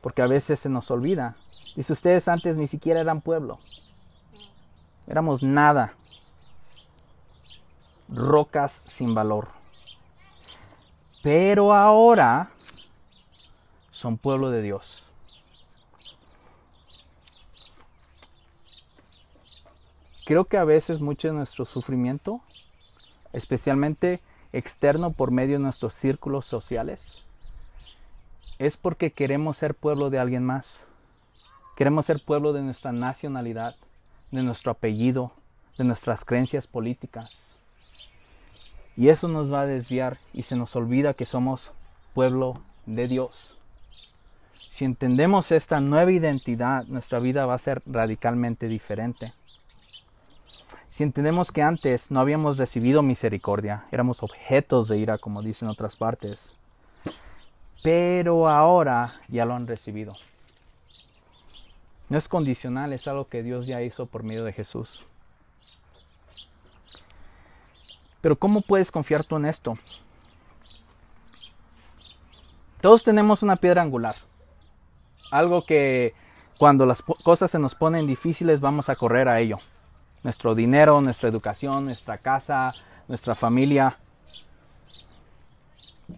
porque 0.00 0.22
a 0.22 0.26
veces 0.26 0.60
se 0.60 0.70
nos 0.70 0.90
olvida. 0.90 1.36
Dice, 1.76 1.92
ustedes 1.92 2.26
antes 2.26 2.56
ni 2.56 2.66
siquiera 2.66 3.00
eran 3.00 3.20
pueblo, 3.20 3.58
éramos 5.06 5.42
nada, 5.42 5.92
rocas 8.08 8.80
sin 8.86 9.14
valor. 9.14 9.48
Pero 11.22 11.74
ahora 11.74 12.53
son 13.94 14.18
pueblo 14.18 14.50
de 14.50 14.60
Dios. 14.60 15.04
Creo 20.26 20.46
que 20.46 20.56
a 20.56 20.64
veces 20.64 21.00
mucho 21.00 21.28
de 21.28 21.34
nuestro 21.34 21.64
sufrimiento, 21.64 22.40
especialmente 23.32 24.20
externo 24.52 25.12
por 25.12 25.30
medio 25.30 25.58
de 25.58 25.62
nuestros 25.62 25.94
círculos 25.94 26.44
sociales, 26.44 27.22
es 28.58 28.76
porque 28.76 29.12
queremos 29.12 29.58
ser 29.58 29.76
pueblo 29.76 30.10
de 30.10 30.18
alguien 30.18 30.44
más. 30.44 30.86
Queremos 31.76 32.06
ser 32.06 32.20
pueblo 32.20 32.52
de 32.52 32.62
nuestra 32.62 32.90
nacionalidad, 32.90 33.76
de 34.32 34.42
nuestro 34.42 34.72
apellido, 34.72 35.30
de 35.78 35.84
nuestras 35.84 36.24
creencias 36.24 36.66
políticas. 36.66 37.54
Y 38.96 39.08
eso 39.10 39.28
nos 39.28 39.52
va 39.52 39.62
a 39.62 39.66
desviar 39.66 40.18
y 40.32 40.42
se 40.44 40.56
nos 40.56 40.74
olvida 40.74 41.14
que 41.14 41.26
somos 41.26 41.70
pueblo 42.12 42.60
de 42.86 43.06
Dios. 43.06 43.56
Si 44.74 44.84
entendemos 44.84 45.52
esta 45.52 45.78
nueva 45.78 46.10
identidad, 46.10 46.84
nuestra 46.86 47.20
vida 47.20 47.46
va 47.46 47.54
a 47.54 47.58
ser 47.58 47.80
radicalmente 47.86 48.66
diferente. 48.66 49.32
Si 50.90 51.04
entendemos 51.04 51.52
que 51.52 51.62
antes 51.62 52.10
no 52.10 52.18
habíamos 52.18 52.56
recibido 52.56 53.00
misericordia, 53.00 53.84
éramos 53.92 54.24
objetos 54.24 54.88
de 54.88 54.98
ira, 54.98 55.18
como 55.18 55.42
dicen 55.42 55.68
otras 55.68 55.94
partes, 55.94 56.56
pero 57.84 58.48
ahora 58.48 59.20
ya 59.28 59.44
lo 59.44 59.54
han 59.54 59.68
recibido. 59.68 60.16
No 62.08 62.18
es 62.18 62.26
condicional, 62.26 62.92
es 62.92 63.06
algo 63.06 63.28
que 63.28 63.44
Dios 63.44 63.66
ya 63.66 63.80
hizo 63.80 64.06
por 64.06 64.24
medio 64.24 64.42
de 64.42 64.52
Jesús. 64.52 65.04
Pero 68.20 68.36
¿cómo 68.36 68.60
puedes 68.60 68.90
confiar 68.90 69.22
tú 69.22 69.36
en 69.36 69.44
esto? 69.44 69.78
Todos 72.80 73.04
tenemos 73.04 73.44
una 73.44 73.54
piedra 73.54 73.80
angular 73.80 74.16
algo 75.30 75.64
que 75.64 76.14
cuando 76.58 76.86
las 76.86 77.02
cosas 77.02 77.50
se 77.50 77.58
nos 77.58 77.74
ponen 77.74 78.06
difíciles 78.06 78.60
vamos 78.60 78.88
a 78.88 78.96
correr 78.96 79.28
a 79.28 79.40
ello. 79.40 79.58
Nuestro 80.22 80.54
dinero, 80.54 81.00
nuestra 81.00 81.28
educación, 81.28 81.86
nuestra 81.86 82.18
casa, 82.18 82.74
nuestra 83.08 83.34
familia. 83.34 83.98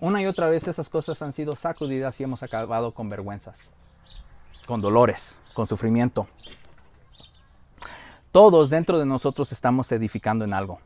Una 0.01 0.21
y 0.23 0.27
otra 0.27 0.49
vez 0.49 0.69
esas 0.69 0.89
cosas 0.89 1.23
han 1.23 1.33
sido 1.33 1.57
sacudidas 1.57 2.21
y 2.21 2.25
hemos 2.25 2.43
acabado 2.43 2.93
con 2.93 3.09
vergüenzas, 3.09 3.71
con 4.67 4.81
dolores, 4.81 5.39
con 5.55 5.67
sufrimiento. 5.67 6.29
Todos 8.31 8.71
dentro 8.71 8.99
de 8.99 9.07
nosotros 9.07 9.51
estamos 9.53 9.91
edificando 9.93 10.45
en 10.45 10.53
algo. 10.53 10.81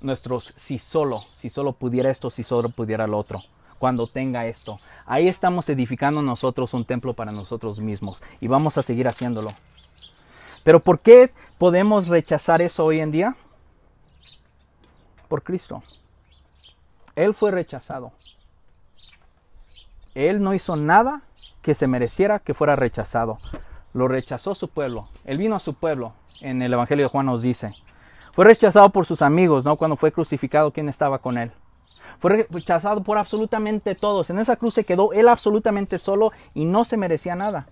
Nuestros 0.00 0.54
si 0.56 0.78
solo, 0.78 1.24
si 1.34 1.50
solo 1.50 1.72
pudiera 1.72 2.10
esto, 2.10 2.30
si 2.30 2.42
solo 2.42 2.70
pudiera 2.70 3.06
lo 3.06 3.18
otro 3.18 3.42
cuando 3.78 4.06
tenga 4.06 4.46
esto. 4.46 4.80
Ahí 5.06 5.28
estamos 5.28 5.68
edificando 5.68 6.22
nosotros 6.22 6.74
un 6.74 6.84
templo 6.84 7.14
para 7.14 7.32
nosotros 7.32 7.80
mismos 7.80 8.22
y 8.40 8.48
vamos 8.48 8.78
a 8.78 8.82
seguir 8.82 9.08
haciéndolo. 9.08 9.52
Pero 10.64 10.80
¿por 10.80 11.00
qué 11.00 11.32
podemos 11.56 12.08
rechazar 12.08 12.60
eso 12.60 12.84
hoy 12.84 13.00
en 13.00 13.10
día? 13.10 13.36
Por 15.28 15.42
Cristo. 15.42 15.82
Él 17.16 17.34
fue 17.34 17.50
rechazado. 17.50 18.12
Él 20.14 20.42
no 20.42 20.54
hizo 20.54 20.76
nada 20.76 21.22
que 21.62 21.74
se 21.74 21.86
mereciera 21.86 22.38
que 22.38 22.54
fuera 22.54 22.76
rechazado. 22.76 23.38
Lo 23.92 24.08
rechazó 24.08 24.54
su 24.54 24.68
pueblo. 24.68 25.08
Él 25.24 25.38
vino 25.38 25.56
a 25.56 25.60
su 25.60 25.74
pueblo. 25.74 26.12
En 26.40 26.62
el 26.62 26.72
Evangelio 26.72 27.06
de 27.06 27.10
Juan 27.10 27.26
nos 27.26 27.42
dice. 27.42 27.74
Fue 28.32 28.44
rechazado 28.44 28.90
por 28.90 29.06
sus 29.06 29.22
amigos, 29.22 29.64
¿no? 29.64 29.76
Cuando 29.76 29.96
fue 29.96 30.12
crucificado, 30.12 30.72
¿quién 30.72 30.88
estaba 30.88 31.18
con 31.18 31.38
él? 31.38 31.50
Fue 32.18 32.46
rechazado 32.50 33.02
por 33.02 33.18
absolutamente 33.18 33.94
todos. 33.94 34.30
En 34.30 34.38
esa 34.38 34.56
cruz 34.56 34.74
se 34.74 34.84
quedó 34.84 35.12
él 35.12 35.28
absolutamente 35.28 35.98
solo 35.98 36.32
y 36.54 36.64
no 36.64 36.84
se 36.84 36.96
merecía 36.96 37.34
nada. 37.34 37.68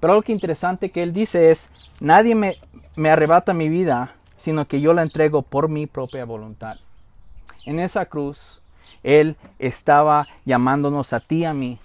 Pero 0.00 0.12
algo 0.12 0.22
que 0.22 0.32
interesante 0.32 0.90
que 0.90 1.02
él 1.02 1.12
dice 1.12 1.50
es, 1.50 1.70
nadie 2.00 2.34
me, 2.34 2.58
me 2.96 3.10
arrebata 3.10 3.54
mi 3.54 3.68
vida, 3.68 4.14
sino 4.36 4.66
que 4.66 4.80
yo 4.80 4.92
la 4.92 5.02
entrego 5.02 5.42
por 5.42 5.68
mi 5.68 5.86
propia 5.86 6.24
voluntad. 6.26 6.76
En 7.64 7.80
esa 7.80 8.04
cruz, 8.06 8.60
él 9.02 9.36
estaba 9.58 10.26
llamándonos 10.44 11.12
a 11.12 11.20
ti 11.20 11.44
a 11.44 11.54
mí, 11.54 11.78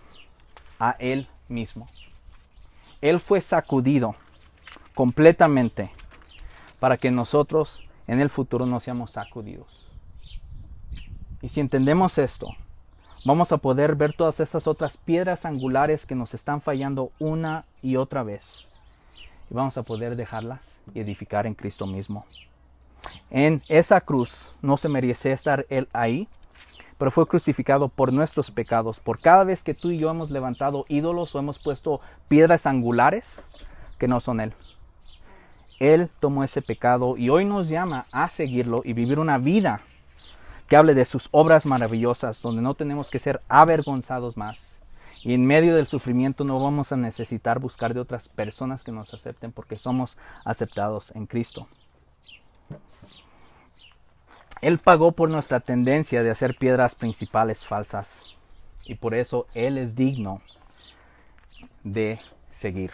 a 0.80 0.95
Él 0.99 1.27
mismo. 1.47 1.88
Él 3.01 3.19
fue 3.19 3.41
sacudido 3.41 4.15
completamente 4.95 5.91
para 6.80 6.97
que 6.97 7.11
nosotros 7.11 7.84
en 8.07 8.21
el 8.21 8.30
futuro 8.30 8.65
no 8.65 8.80
seamos 8.80 9.11
sacudidos. 9.11 9.88
Y 11.41 11.47
si 11.47 11.61
entendemos 11.61 12.17
esto, 12.17 12.49
vamos 13.23 13.51
a 13.51 13.57
poder 13.57 13.95
ver 13.95 14.13
todas 14.13 14.41
estas 14.41 14.67
otras 14.67 14.97
piedras 14.97 15.45
angulares 15.45 16.05
que 16.05 16.15
nos 16.15 16.33
están 16.33 16.61
fallando 16.61 17.11
una 17.19 17.65
y 17.81 17.95
otra 17.95 18.23
vez. 18.23 18.65
Y 19.49 19.53
vamos 19.53 19.77
a 19.77 19.83
poder 19.83 20.15
dejarlas 20.17 20.65
y 20.93 20.99
edificar 20.99 21.47
en 21.47 21.53
Cristo 21.53 21.87
mismo. 21.87 22.25
En 23.29 23.61
esa 23.69 24.01
cruz 24.01 24.53
no 24.61 24.75
se 24.75 24.89
merece 24.89 25.31
estar 25.31 25.65
Él 25.69 25.87
ahí, 25.93 26.27
pero 26.97 27.09
fue 27.09 27.25
crucificado 27.25 27.87
por 27.87 28.11
nuestros 28.11 28.51
pecados. 28.51 28.99
Por 28.99 29.21
cada 29.21 29.45
vez 29.45 29.63
que 29.63 29.73
tú 29.73 29.91
y 29.91 29.97
yo 29.97 30.09
hemos 30.09 30.31
levantado 30.31 30.85
ídolos 30.89 31.33
o 31.33 31.39
hemos 31.39 31.57
puesto 31.57 32.01
piedras 32.27 32.65
angulares 32.65 33.47
que 33.97 34.09
no 34.09 34.19
son 34.19 34.41
Él. 34.41 34.53
Él 35.79 36.09
tomó 36.19 36.43
ese 36.43 36.61
pecado 36.61 37.15
y 37.15 37.29
hoy 37.29 37.45
nos 37.45 37.69
llama 37.69 38.05
a 38.11 38.27
seguirlo 38.27 38.81
y 38.83 38.91
vivir 38.91 39.19
una 39.19 39.37
vida 39.37 39.81
que 40.70 40.76
hable 40.76 40.93
de 40.93 41.05
sus 41.05 41.28
obras 41.32 41.65
maravillosas, 41.65 42.41
donde 42.41 42.61
no 42.61 42.76
tenemos 42.76 43.09
que 43.09 43.20
ser 43.20 43.39
avergonzados 43.49 44.38
más. 44.38 44.80
Y 45.24 45.34
en 45.34 45.45
medio 45.45 45.76
del 45.76 45.88
sufrimiento 45.88 46.43
no 46.43 46.63
vamos 46.63 46.91
a 46.91 46.97
necesitar 46.97 47.59
buscar 47.59 47.93
de 47.93 47.99
otras 47.99 48.30
personas 48.30 48.84
que 48.84 48.91
nos 48.91 49.13
acepten 49.13 49.51
porque 49.51 49.78
somos 49.78 50.15
aceptados 50.45 51.11
en 51.15 51.26
Cristo. 51.26 51.67
Él 54.61 54.78
pagó 54.78 55.11
por 55.13 55.30
nuestra 55.30 55.59
tendencia 55.59 56.22
de 56.22 56.30
hacer 56.30 56.55
piedras 56.55 56.93
principales 56.93 57.65
falsas 57.65 58.20
y 58.86 58.95
por 58.95 59.15
eso 59.15 59.47
Él 59.53 59.78
es 59.78 59.95
digno 59.95 60.39
de 61.84 62.20
seguir. 62.51 62.91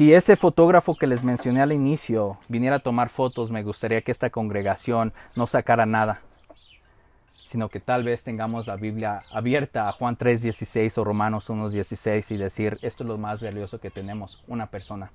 Si 0.00 0.14
ese 0.14 0.34
fotógrafo 0.36 0.94
que 0.94 1.06
les 1.06 1.22
mencioné 1.22 1.60
al 1.60 1.72
inicio 1.72 2.38
viniera 2.48 2.76
a 2.76 2.78
tomar 2.78 3.10
fotos, 3.10 3.50
me 3.50 3.62
gustaría 3.62 4.00
que 4.00 4.10
esta 4.10 4.30
congregación 4.30 5.12
no 5.36 5.46
sacara 5.46 5.84
nada, 5.84 6.22
sino 7.44 7.68
que 7.68 7.80
tal 7.80 8.02
vez 8.02 8.24
tengamos 8.24 8.66
la 8.66 8.76
Biblia 8.76 9.24
abierta 9.30 9.90
a 9.90 9.92
Juan 9.92 10.16
3.16 10.16 10.96
o 10.96 11.04
Romanos 11.04 11.50
1.16 11.50 12.34
y 12.34 12.38
decir, 12.38 12.78
esto 12.80 13.04
es 13.04 13.08
lo 13.08 13.18
más 13.18 13.42
valioso 13.42 13.78
que 13.78 13.90
tenemos, 13.90 14.42
una 14.48 14.68
persona. 14.68 15.12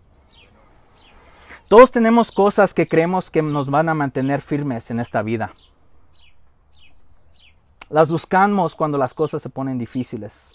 Todos 1.68 1.92
tenemos 1.92 2.32
cosas 2.32 2.76
que 2.76 2.88
creemos 2.88 3.32
que 3.32 3.42
nos 3.42 3.72
van 3.72 3.90
a 3.90 3.96
mantener 3.96 4.42
firmes 4.42 4.92
en 4.92 5.00
esta 5.00 5.24
vida. 5.24 5.52
Las 7.90 8.12
buscamos 8.12 8.76
cuando 8.76 9.00
las 9.00 9.16
cosas 9.16 9.42
se 9.42 9.50
ponen 9.50 9.80
difíciles. 9.80 10.46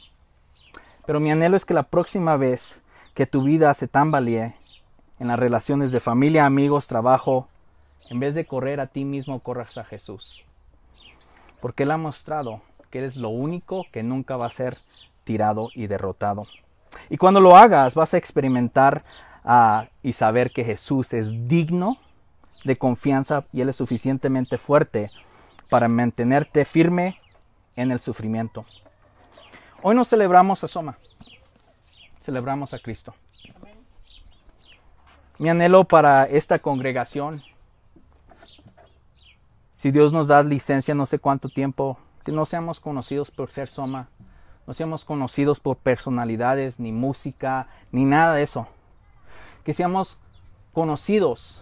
Pero 1.05 1.19
mi 1.19 1.33
anhelo 1.33 1.57
es 1.57 1.65
que 1.65 1.75
la 1.75 1.83
próxima 1.83 2.37
vez 2.37 2.81
que 3.21 3.27
tu 3.27 3.43
vida 3.43 3.75
se 3.75 3.87
tambalee 3.87 4.55
en 5.19 5.29
las 5.29 5.39
relaciones 5.39 5.93
de 5.93 6.01
familia, 6.01 6.47
amigos, 6.47 6.87
trabajo, 6.87 7.49
en 8.09 8.19
vez 8.19 8.35
de 8.35 8.47
correr 8.47 8.81
a 8.81 8.87
ti 8.87 9.05
mismo, 9.05 9.41
corras 9.41 9.77
a 9.77 9.85
Jesús. 9.85 10.43
Porque 11.61 11.83
Él 11.83 11.91
ha 11.91 11.99
mostrado 11.99 12.63
que 12.89 13.01
eres 13.01 13.17
lo 13.17 13.29
único 13.29 13.85
que 13.93 14.03
nunca 14.03 14.39
va 14.39 14.47
a 14.47 14.51
ser 14.51 14.79
tirado 15.25 15.69
y 15.75 15.87
derrotado. 15.87 16.47
Y 17.11 17.19
cuando 17.19 17.43
lo 17.43 17.59
hagas, 17.59 17.95
vas 17.95 18.15
a 18.15 18.17
experimentar 18.17 19.05
y 20.03 20.15
saber 20.15 20.51
que 20.51 20.65
Jesús 20.65 21.13
es 21.13 21.47
digno 21.47 21.99
de 22.65 22.79
confianza 22.79 23.45
y 23.53 23.61
Él 23.61 23.69
es 23.69 23.77
suficientemente 23.77 24.57
fuerte 24.57 25.11
para 25.69 25.89
mantenerte 25.89 26.65
firme 26.65 27.21
en 27.77 27.91
el 27.91 28.01
sufrimiento. 28.01 28.65
Hoy 29.83 29.95
no 29.95 30.07
celebramos 30.07 30.65
a 30.65 30.69
Soma, 30.69 30.97
celebramos 32.21 32.75
a 32.75 32.79
Cristo. 32.79 33.15
Mi 35.39 35.49
anhelo 35.49 35.85
para 35.85 36.25
esta 36.25 36.59
congregación, 36.59 37.43
si 39.75 39.91
Dios 39.91 40.13
nos 40.13 40.29
da 40.29 40.43
licencia 40.43 40.95
no 40.95 41.07
sé 41.07 41.19
cuánto 41.19 41.49
tiempo, 41.49 41.99
que 42.25 42.33
no 42.33 42.45
seamos 42.45 42.81
conocidos 42.81 43.31
por 43.31 43.51
ser 43.51 43.69
Soma, 43.69 44.09
no 44.67 44.75
seamos 44.75 45.05
conocidos 45.05 45.59
por 45.59 45.79
personalidades, 45.79 46.79
ni 46.79 46.93
música, 46.93 47.69
ni 47.91 48.05
nada 48.05 48.35
de 48.35 48.43
eso 48.43 48.69
que 49.65 49.75
seamos 49.75 50.19
conocidos 50.73 51.61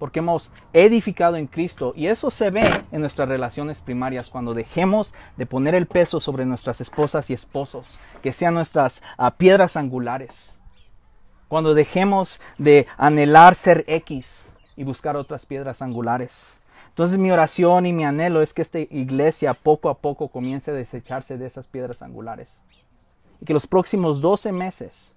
porque 0.00 0.20
hemos 0.20 0.50
edificado 0.72 1.36
en 1.36 1.46
Cristo 1.46 1.92
y 1.94 2.06
eso 2.06 2.30
se 2.30 2.50
ve 2.50 2.64
en 2.90 3.02
nuestras 3.02 3.28
relaciones 3.28 3.82
primarias 3.82 4.30
cuando 4.30 4.54
dejemos 4.54 5.12
de 5.36 5.44
poner 5.44 5.74
el 5.74 5.86
peso 5.86 6.20
sobre 6.20 6.46
nuestras 6.46 6.80
esposas 6.80 7.28
y 7.28 7.34
esposos, 7.34 7.98
que 8.22 8.32
sean 8.32 8.54
nuestras 8.54 9.02
ah, 9.18 9.36
piedras 9.36 9.76
angulares. 9.76 10.58
Cuando 11.48 11.74
dejemos 11.74 12.40
de 12.56 12.86
anhelar 12.96 13.54
ser 13.54 13.84
X 13.86 14.50
y 14.74 14.84
buscar 14.84 15.16
otras 15.18 15.44
piedras 15.44 15.82
angulares. 15.82 16.46
Entonces 16.88 17.18
mi 17.18 17.30
oración 17.30 17.84
y 17.84 17.92
mi 17.92 18.04
anhelo 18.04 18.40
es 18.40 18.54
que 18.54 18.62
esta 18.62 18.78
iglesia 18.78 19.52
poco 19.52 19.90
a 19.90 19.98
poco 19.98 20.28
comience 20.28 20.70
a 20.70 20.74
desecharse 20.74 21.36
de 21.36 21.46
esas 21.46 21.66
piedras 21.66 22.00
angulares. 22.00 22.62
Y 23.42 23.44
que 23.44 23.52
los 23.52 23.66
próximos 23.66 24.22
12 24.22 24.52
meses 24.52 25.12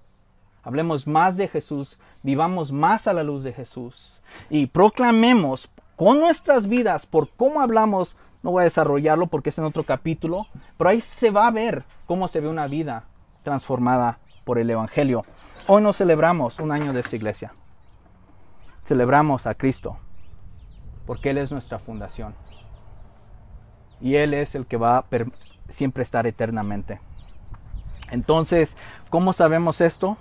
Hablemos 0.63 1.07
más 1.07 1.35
de 1.35 1.49
Jesús, 1.49 1.99
vivamos 2.21 2.71
más 2.71 3.07
a 3.07 3.13
la 3.13 3.23
luz 3.23 3.43
de 3.43 3.51
Jesús 3.51 4.21
y 4.49 4.67
proclamemos 4.67 5.69
con 5.97 6.19
nuestras 6.19 6.67
vidas 6.67 7.05
por 7.05 7.29
cómo 7.29 7.61
hablamos. 7.61 8.15
No 8.41 8.51
voy 8.51 8.61
a 8.61 8.63
desarrollarlo 8.65 9.27
porque 9.27 9.49
es 9.49 9.57
en 9.57 9.65
otro 9.65 9.83
capítulo, 9.83 10.47
pero 10.77 10.89
ahí 10.89 11.01
se 11.01 11.31
va 11.31 11.47
a 11.47 11.51
ver 11.51 11.83
cómo 12.05 12.29
se 12.29 12.39
ve 12.39 12.47
una 12.47 12.67
vida 12.67 13.03
transformada 13.43 14.19
por 14.45 14.57
el 14.57 14.69
Evangelio. 14.69 15.25
Hoy 15.67 15.81
nos 15.81 15.97
celebramos 15.97 16.59
un 16.59 16.71
año 16.71 16.93
de 16.93 17.01
esta 17.01 17.15
iglesia. 17.17 17.53
Celebramos 18.83 19.47
a 19.47 19.55
Cristo 19.55 19.97
porque 21.05 21.31
Él 21.31 21.37
es 21.37 21.51
nuestra 21.51 21.79
fundación 21.79 22.35
y 23.99 24.15
Él 24.15 24.33
es 24.33 24.55
el 24.55 24.65
que 24.65 24.77
va 24.77 24.97
a 24.97 25.05
siempre 25.69 26.03
estar 26.03 26.25
eternamente. 26.25 27.01
Entonces, 28.11 28.77
¿cómo 29.09 29.33
sabemos 29.33 29.81
esto? 29.81 30.17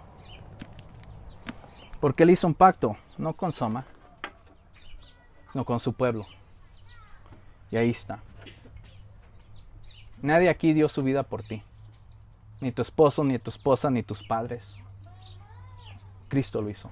Porque 2.02 2.24
él 2.24 2.30
hizo 2.30 2.48
un 2.48 2.54
pacto, 2.54 2.96
no 3.16 3.32
con 3.32 3.52
Soma, 3.52 3.86
sino 5.52 5.64
con 5.64 5.78
su 5.78 5.92
pueblo. 5.92 6.26
Y 7.70 7.76
ahí 7.76 7.90
está. 7.90 8.18
Nadie 10.20 10.48
aquí 10.48 10.72
dio 10.72 10.88
su 10.88 11.04
vida 11.04 11.22
por 11.22 11.44
ti. 11.44 11.62
Ni 12.60 12.72
tu 12.72 12.82
esposo, 12.82 13.22
ni 13.22 13.38
tu 13.38 13.50
esposa, 13.50 13.88
ni 13.88 14.02
tus 14.02 14.24
padres. 14.24 14.80
Cristo 16.26 16.60
lo 16.60 16.70
hizo. 16.70 16.88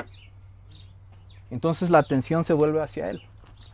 Entonces 1.51 1.91
la 1.91 1.99
atención 1.99 2.45
se 2.45 2.53
vuelve 2.53 2.81
hacia 2.81 3.11
Él 3.11 3.21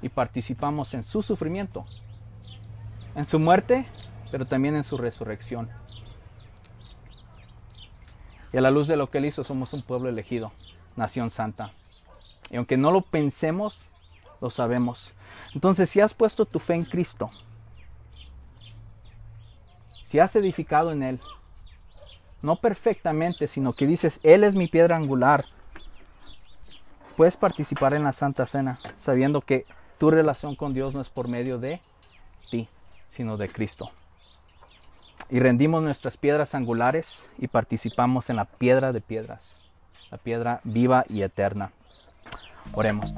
y 0.01 0.09
participamos 0.09 0.95
en 0.95 1.05
su 1.05 1.21
sufrimiento, 1.21 1.85
en 3.15 3.27
su 3.27 3.39
muerte, 3.39 3.85
pero 4.31 4.47
también 4.47 4.75
en 4.75 4.85
su 4.85 4.97
resurrección. 4.97 5.69
Y 8.55 8.57
a 8.57 8.63
la 8.63 8.71
luz 8.71 8.87
de 8.87 8.97
lo 8.97 9.11
que 9.11 9.19
Él 9.19 9.27
hizo 9.27 9.45
somos 9.45 9.75
un 9.75 9.83
pueblo 9.83 10.09
elegido, 10.09 10.51
nación 10.97 11.31
santa. 11.31 11.73
Y 12.51 12.57
aunque 12.57 12.77
no 12.77 12.91
lo 12.91 13.03
pensemos, 13.03 13.87
lo 14.41 14.51
sabemos. 14.51 15.13
Entonces, 15.55 15.91
si 15.91 16.01
has 16.01 16.15
puesto 16.15 16.47
tu 16.47 16.59
fe 16.59 16.75
en 16.75 16.85
Cristo, 16.85 17.31
si 20.05 20.19
has 20.19 20.37
edificado 20.37 20.93
en 20.93 21.03
Él, 21.03 21.21
no 22.43 22.57
perfectamente, 22.57 23.49
sino 23.49 23.73
que 23.73 23.87
dices, 23.87 24.21
Él 24.23 24.45
es 24.45 24.55
mi 24.55 24.69
piedra 24.69 24.97
angular, 24.97 25.45
puedes 27.17 27.37
participar 27.37 27.95
en 27.95 28.05
la 28.05 28.13
Santa 28.13 28.47
Cena 28.47 28.79
sabiendo 28.99 29.41
que 29.41 29.65
tu 29.99 30.11
relación 30.11 30.55
con 30.55 30.75
Dios 30.75 30.95
no 30.95 31.01
es 31.01 31.09
por 31.09 31.29
medio 31.29 31.59
de 31.59 31.81
ti, 32.51 32.69
sino 33.09 33.37
de 33.37 33.49
Cristo. 33.49 33.91
Y 35.31 35.41
rendimos 35.41 35.83
nuestras 35.83 36.17
piedras 36.17 36.55
angulares 36.55 37.25
y 37.39 37.49
participamos 37.49 38.31
en 38.31 38.37
la 38.37 38.45
piedra 38.45 38.93
de 38.93 39.01
piedras 39.01 39.66
la 40.11 40.19
piedra 40.19 40.61
viva 40.65 41.05
y 41.09 41.23
eterna. 41.23 41.71
Oremos. 42.73 43.13